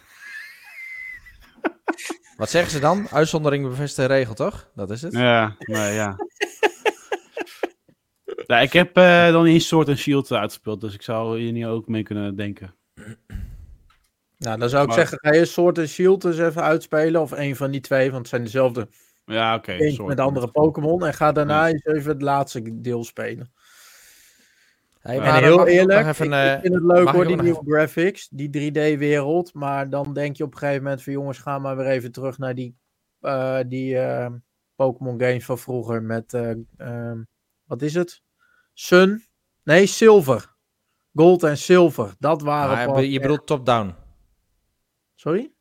Wat 2.38 2.49
zeggen 2.49 2.71
ze 2.71 2.80
dan? 2.80 3.10
Uitzondering 3.10 3.67
bevestigde 3.67 4.13
regel, 4.13 4.34
toch? 4.34 4.71
Dat 4.75 4.91
is 4.91 5.01
het. 5.01 5.13
Ja, 5.13 5.56
nee, 5.60 5.93
ja. 5.93 6.15
ja 8.45 8.60
ik 8.60 8.73
heb 8.73 8.97
eh, 8.97 9.32
dan 9.32 9.45
eens 9.45 9.67
Sword 9.67 9.88
en 9.88 9.97
Shield 9.97 10.32
uitgespeeld. 10.32 10.82
Dus 10.82 10.93
ik 10.93 11.01
zou 11.01 11.39
hier 11.39 11.51
niet 11.51 11.65
ook 11.65 11.88
mee 11.88 12.03
kunnen 12.03 12.36
denken. 12.36 12.75
Nou, 14.38 14.60
dan 14.60 14.69
zou 14.69 14.82
ik 14.82 14.88
Maar- 14.88 14.97
zeggen, 14.97 15.17
ga 15.21 15.34
je 15.34 15.45
Sword 15.45 15.77
en 15.77 15.88
Shield 15.88 16.25
eens 16.25 16.38
even 16.38 16.62
uitspelen. 16.63 17.21
Of 17.21 17.32
een 17.32 17.56
van 17.56 17.71
die 17.71 17.82
twee, 17.82 18.06
want 18.06 18.17
het 18.17 18.27
zijn 18.27 18.43
dezelfde 18.43 18.88
Ja, 19.28 19.56
oké. 19.56 20.04
met 20.06 20.20
andere. 20.20 20.48
Pokémon. 20.52 21.06
En 21.06 21.13
ga 21.13 21.32
daarna 21.32 21.68
eens 21.68 21.84
even 21.86 22.12
het 22.12 22.22
laatste 22.22 22.82
deel 22.82 23.04
spelen. 23.04 23.54
Hey, 25.00 25.18
maar 25.20 25.44
heel 25.44 25.58
mag 25.58 25.68
eerlijk, 25.68 26.08
even, 26.08 26.26
ik, 26.26 26.32
eh, 26.32 26.54
ik 26.54 26.60
vind 26.62 26.74
het 26.74 26.84
leuk 26.84 27.10
hoor, 27.10 27.28
die 27.28 27.42
nieuwe 27.42 27.63
graphics, 27.66 28.28
die 28.30 28.50
3D-wereld. 28.50 29.54
Maar 29.54 29.90
dan 29.90 30.13
denk 30.13 30.36
je 30.36 30.44
op 30.44 30.52
een 30.54 30.58
gegeven 30.58 30.84
moment 30.84 31.04
van 31.04 31.13
jongens, 31.13 31.38
ga 31.38 31.60
maar 31.60 31.78
weer 31.78 31.86
even 31.88 32.12
terug 32.12 32.38
naar 32.38 32.56
die, 32.56 32.76
eh, 33.20 33.60
die 33.68 33.98
eh, 33.98 34.32
Pokémon 34.76 35.20
games 35.20 35.46
van 35.46 35.58
vroeger 35.58 36.04
met, 36.04 36.34
eh, 36.34 36.52
ehm, 36.78 37.22
wat 37.63 37.82
is 37.82 37.94
het? 37.94 38.22
Sun? 38.74 39.26
Nee, 39.63 39.86
Silver. 39.86 40.56
Gold 41.13 41.44
en 41.44 41.58
Silver. 41.58 42.16
Dat 42.20 42.42
waren 42.42 42.76
maar 42.76 42.88
pas 42.88 43.02
je 43.02 43.12
echt- 43.12 43.22
bedoelt 43.22 43.48
top-down. 43.48 43.96
Sorry? 45.16 45.52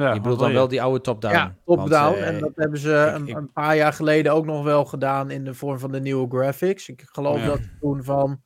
Ja, 0.00 0.12
je 0.12 0.20
bedoelt 0.20 0.38
dan 0.38 0.52
wel 0.52 0.68
die 0.68 0.82
oude 0.82 1.00
top-down. 1.00 1.34
Ja, 1.34 1.56
top-down. 1.64 1.88
Want, 2.04 2.16
eh, 2.16 2.26
en 2.28 2.38
dat 2.40 2.52
hebben 2.54 2.78
ze 2.78 3.06
ik- 3.08 3.14
een, 3.20 3.28
ik- 3.28 3.36
een 3.36 3.52
paar 3.52 3.76
jaar 3.76 3.92
geleden 3.92 4.32
ook 4.32 4.44
nog 4.44 4.64
wel 4.64 4.84
gedaan 4.84 5.30
in 5.30 5.44
de 5.44 5.54
vorm 5.54 5.78
van 5.78 5.92
de 5.92 6.00
nieuwe 6.00 6.28
graphics. 6.28 6.88
Ik 6.88 7.02
geloof 7.12 7.38
Ja. 7.38 7.46
dat 7.46 7.60
toen 7.80 8.04
van, 8.04 8.42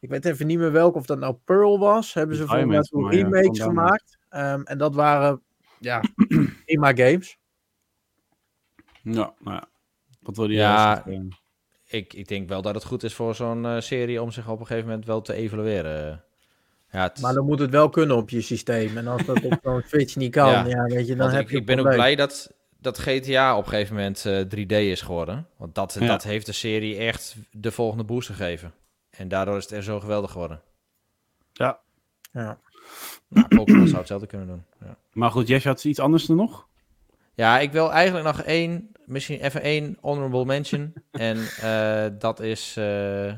ik 0.00 0.08
weet 0.10 0.24
even 0.24 0.46
niet 0.46 0.58
meer 0.58 0.72
welke, 0.72 0.98
of 0.98 1.06
dat 1.06 1.18
nou 1.18 1.34
Pearl 1.44 1.78
was, 1.78 2.14
hebben 2.14 2.36
ze 2.36 2.44
mij 2.66 2.80
toen 2.80 3.04
ja, 3.04 3.10
remakes 3.10 3.60
gemaakt. 3.62 4.18
Ehm, 4.28 4.60
en 4.62 4.78
dat 4.78 4.94
waren, 4.94 5.42
ja, 5.78 6.00
prima 6.66 6.94
games. 6.94 7.38
Ja, 9.02 9.12
nou 9.38 9.56
ja. 9.56 9.64
Wat 10.20 10.36
wil 10.36 10.50
je 10.50 10.56
Ja? 10.56 11.06
Eh, 11.06 11.20
ik, 11.86 12.12
ik 12.12 12.28
denk 12.28 12.48
wel 12.48 12.62
dat 12.62 12.74
het 12.74 12.84
goed 12.84 13.02
is 13.02 13.14
voor 13.14 13.34
zo'n 13.34 13.66
eh, 13.66 13.80
serie 13.80 14.22
om 14.22 14.30
zich 14.30 14.48
op 14.48 14.60
een 14.60 14.66
gegeven 14.66 14.88
moment 14.88 15.06
wel 15.06 15.20
te 15.22 15.32
evalueren. 15.34 16.24
Ja, 16.96 17.02
het, 17.02 17.20
Maar 17.20 17.34
dan 17.34 17.44
moet 17.46 17.58
het 17.58 17.70
wel 17.70 17.88
kunnen 17.88 18.16
op 18.16 18.30
je 18.30 18.40
systeem. 18.40 18.96
En 18.96 19.06
als 19.06 19.24
dat 19.24 19.44
op 19.44 19.58
zo'n 19.62 19.82
Switch 19.86 20.16
niet 20.16 20.30
kan, 20.32 20.48
Ja. 20.50 20.64
ja, 20.66 20.82
weet 20.82 21.06
je, 21.06 21.14
dan 21.14 21.16
want 21.18 21.32
heb 21.32 21.42
ik, 21.44 21.50
je 21.50 21.56
ik 21.56 21.66
ben 21.66 21.78
ook 21.78 21.88
blij 21.90 22.14
dat, 22.16 22.52
dat 22.80 22.98
GTA 22.98 23.56
op 23.56 23.64
een 23.64 23.70
gegeven 23.70 23.94
moment 23.94 24.24
eh, 24.26 24.40
3D 24.64 24.66
is 24.90 25.00
geworden. 25.00 25.46
Want 25.56 25.74
dat, 25.74 25.96
Ja. 26.00 26.06
dat 26.06 26.22
heeft 26.22 26.46
de 26.46 26.52
serie 26.52 26.96
echt 26.96 27.36
de 27.50 27.70
volgende 27.70 28.04
boost 28.04 28.28
gegeven. 28.28 28.72
En 29.10 29.28
daardoor 29.28 29.56
is 29.56 29.62
het 29.62 29.72
er 29.72 29.82
zo 29.82 30.00
geweldig 30.00 30.30
geworden. 30.30 30.60
Ja. 31.52 31.78
Ja. 32.32 32.58
Nou, 33.28 33.48
Pokémon 33.48 33.86
zou 33.86 33.98
hetzelfde 33.98 34.26
kunnen 34.26 34.46
doen. 34.46 34.64
Ja. 34.84 34.96
Maar 35.12 35.30
goed, 35.30 35.48
Jess 35.48 35.64
had 35.64 35.84
iets 35.84 36.00
anders 36.00 36.24
dan 36.26 36.36
nog? 36.36 36.66
Ja, 37.34 37.58
ik 37.58 37.72
wil 37.72 37.92
eigenlijk 37.92 38.26
nog 38.26 38.42
één, 38.42 38.90
misschien 39.04 39.40
even 39.40 39.62
één 39.62 39.98
honorable 40.00 40.44
mention. 40.44 40.92
en 41.10 41.36
eh, 41.60 42.06
dat 42.18 42.40
is. 42.40 42.76
eh 42.76 43.32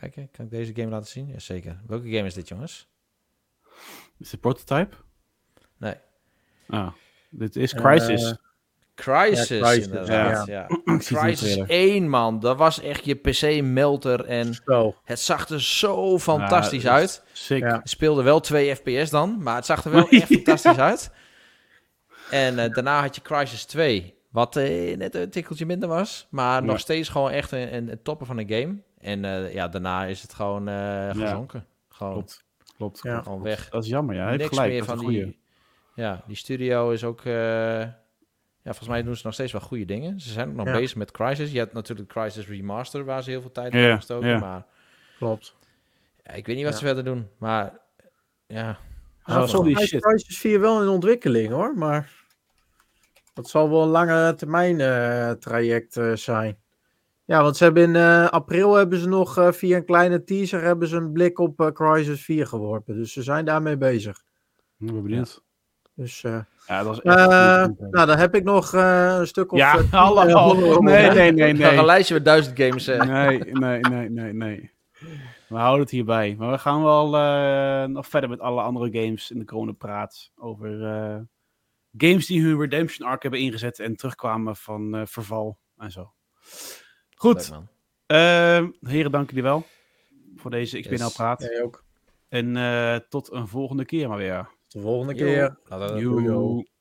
kijk, 0.00 0.14
hè, 0.14 0.26
kan 0.32 0.44
ik 0.44 0.50
deze 0.50 0.72
game 0.74 0.88
laten 0.90 1.08
zien? 1.08 1.26
Jazeker. 1.26 1.80
Welke 1.86 2.10
game 2.10 2.26
is 2.26 2.34
dit, 2.34 2.48
jongens? 2.48 2.88
Is 4.18 4.30
het 4.30 4.40
prototype? 4.40 4.96
Nee. 5.76 5.94
Ah, 6.68 6.92
dit 7.30 7.56
is 7.56 7.74
Crisis. 7.74 8.24
Eh, 8.30 8.36
Crisis, 8.94 9.48
Ja, 9.48 9.60
Crysis, 9.60 9.86
inderdaad. 9.86 10.46
Ja. 10.46 10.66
Crisis 10.98 11.38
trailer. 11.52 11.70
1, 11.70 12.08
man. 12.08 12.40
Dat 12.40 12.56
was 12.56 12.80
echt 12.80 13.04
je 13.04 13.14
PC-melter. 13.14 14.24
En 14.24 14.54
Zo. 14.64 14.94
het 15.04 15.20
zag 15.20 15.48
er 15.48 15.62
zo 15.62 16.18
fantastisch 16.18 16.86
uit. 16.86 17.22
Sick. 17.32 17.80
Speelde 17.82 18.22
wel 18.22 18.40
2 18.40 18.74
FPS 18.74 19.10
dan, 19.10 19.42
maar 19.42 19.56
het 19.56 19.66
zag 19.66 19.84
er 19.84 19.90
wel 19.90 20.08
echt 20.10 20.26
fantastisch 20.26 20.78
uit. 20.78 21.10
En 22.30 22.58
eh, 22.58 22.70
daarna 22.70 23.00
had 23.00 23.14
je 23.14 23.22
Crisis 23.22 23.64
2, 23.64 24.14
wat 24.30 24.56
eh, 24.56 24.96
net 24.96 25.14
een 25.14 25.30
tikkeltje 25.30 25.66
minder 25.66 25.88
was, 25.88 26.26
maar 26.30 26.64
nog 26.64 26.80
steeds 26.80 27.08
gewoon 27.08 27.30
echt 27.30 27.52
een, 27.52 27.74
een, 27.74 27.90
een 27.90 28.02
topper 28.02 28.26
van 28.26 28.38
een 28.38 28.48
game. 28.48 28.76
En 29.04 29.24
eh, 29.24 29.52
ja, 29.54 29.68
daarna 29.68 30.04
is 30.04 30.22
het 30.22 30.34
gewoon 30.34 30.68
eh, 30.68 31.10
gezonken. 31.10 31.66
Gewoon, 31.88 32.12
Klopt. 32.12 32.44
Klopt. 32.76 33.00
Ja. 33.02 33.22
gewoon 33.22 33.42
weg. 33.42 33.68
Dat 33.68 33.82
is 33.84 33.88
jammer, 33.90 34.14
ja. 34.14 34.20
Hij 34.20 34.30
heeft 34.30 34.42
Niks 34.42 34.54
gelijk. 34.56 34.72
meer 34.72 34.84
van 34.84 34.98
die... 35.06 35.38
Ja, 35.94 36.22
die 36.26 36.36
studio 36.36 36.90
is 36.90 37.04
ook... 37.04 37.24
eh, 37.24 37.32
ja, 37.82 37.94
volgens 38.62 38.88
mij 38.88 39.02
doen 39.02 39.16
ze 39.16 39.20
nog 39.24 39.34
steeds 39.34 39.52
wel 39.52 39.60
goede 39.60 39.84
dingen. 39.84 40.20
Ze 40.20 40.32
zijn 40.32 40.48
ook 40.48 40.54
nog 40.54 40.66
Ja. 40.66 40.72
bezig 40.72 40.96
met 40.96 41.10
Crisis. 41.10 41.52
Je 41.52 41.58
hebt 41.58 41.72
natuurlijk 41.72 42.08
Crisis 42.08 42.46
Remaster, 42.48 43.04
waar 43.04 43.22
ze 43.22 43.30
heel 43.30 43.40
veel 43.40 43.52
tijd 43.52 43.66
in 43.72 43.78
Ja, 43.78 43.80
hebben 43.80 43.98
gestoken. 44.00 44.28
ja. 44.28 44.38
Maar 44.38 44.66
Klopt. 45.18 45.56
ja, 46.24 46.32
ik 46.32 46.46
weet 46.46 46.56
niet 46.56 46.64
wat 46.64 46.72
Ja. 46.74 46.78
ze 46.78 46.84
verder 46.84 47.04
doen. 47.04 47.28
Maar 47.38 47.78
ja, 48.46 48.78
Nou, 49.24 49.74
shit. 49.86 50.00
Crisis 50.02 50.38
4 50.38 50.60
wel 50.60 50.82
in 50.82 50.88
ontwikkeling 50.88 51.50
hoor, 51.52 51.74
maar 51.76 52.10
dat 53.34 53.48
zal 53.48 53.70
wel 53.70 53.82
een 53.82 53.88
lange 53.88 54.34
termijn 54.34 54.80
eh, 54.80 55.30
traject 55.30 56.00
zijn. 56.14 56.56
Ja, 57.24 57.42
want 57.42 57.56
ze 57.56 57.64
hebben 57.64 57.82
in 57.82 57.96
eh, 57.96 58.28
april 58.28 58.74
hebben 58.74 58.98
ze 58.98 59.08
nog 59.08 59.38
eh, 59.38 59.52
via 59.52 59.76
een 59.76 59.84
kleine 59.84 60.24
teaser 60.24 60.62
hebben 60.62 60.88
ze 60.88 60.96
een 60.96 61.12
blik 61.12 61.38
op 61.38 61.60
eh, 61.60 61.66
Crisis 61.66 62.24
4 62.24 62.46
geworpen. 62.46 62.94
Dus 62.94 63.12
ze 63.12 63.22
zijn 63.22 63.44
daarmee 63.44 63.76
bezig. 63.76 64.22
Ik 64.78 64.92
ben 64.92 65.02
benieuwd. 65.02 65.42
Dus, 65.94 66.24
eh, 66.24 66.38
Ja, 66.66 66.76
dat 66.82 66.86
was 66.86 67.00
echt 67.02 67.16
eh, 67.16 67.66
nou, 67.90 68.06
dan 68.06 68.18
heb 68.18 68.34
ik 68.34 68.44
nog 68.44 68.74
eh, 68.74 69.16
een 69.18 69.26
stuk 69.26 69.52
of... 69.52 69.58
Ja, 69.58 69.82
honorable 69.90 70.82
Nee, 70.82 71.10
nee, 71.10 71.32
nee, 71.32 71.52
nog 71.52 71.68
een 71.70 71.76
nee. 71.76 71.84
lijstje 71.84 72.14
met 72.14 72.24
duizend 72.24 72.58
games. 72.60 72.86
Nee, 72.86 73.38
nee, 73.38 73.80
nee, 73.80 74.10
nee, 74.10 74.32
nee. 74.32 74.72
We 75.48 75.56
houden 75.56 75.80
het 75.80 75.90
hierbij. 75.90 76.34
Maar 76.38 76.50
we 76.50 76.58
gaan 76.58 76.82
wel 76.82 77.16
eh, 77.16 77.84
nog 77.88 78.06
verder 78.06 78.30
met 78.30 78.40
alle 78.40 78.62
andere 78.62 79.02
games 79.02 79.30
in 79.30 79.38
de 79.38 79.44
komende 79.44 79.72
praat. 79.72 80.32
Over 80.36 80.84
eh, 80.84 81.20
games 81.96 82.26
die 82.26 82.42
hun 82.42 82.60
Redemption 82.60 83.08
Arc 83.08 83.22
hebben 83.22 83.40
ingezet 83.40 83.78
en 83.78 83.96
terugkwamen 83.96 84.56
van 84.56 84.94
eh, 84.94 85.02
verval 85.06 85.58
en 85.76 85.90
zo. 85.90 86.12
Goed, 87.24 87.50
Leuk. 87.50 87.60
Ehm, 88.06 88.70
heren, 88.80 89.10
dank 89.10 89.28
jullie 89.28 89.42
wel 89.42 89.66
voor 90.36 90.50
deze 90.50 90.80
XBNL 90.80 90.96
Yes. 90.96 91.12
praat. 91.12 91.42
Jij 91.42 91.62
ook. 91.62 91.84
En 92.28 92.56
eh, 92.56 92.96
tot 93.08 93.32
een 93.32 93.48
volgende 93.48 93.84
keer 93.84 94.08
maar 94.08 94.18
weer. 94.18 94.48
Tot 94.68 94.72
de 94.72 94.80
volgende 94.80 95.14
Yo. 95.14 95.24
keer. 95.24 95.58
Joe. 96.22 96.66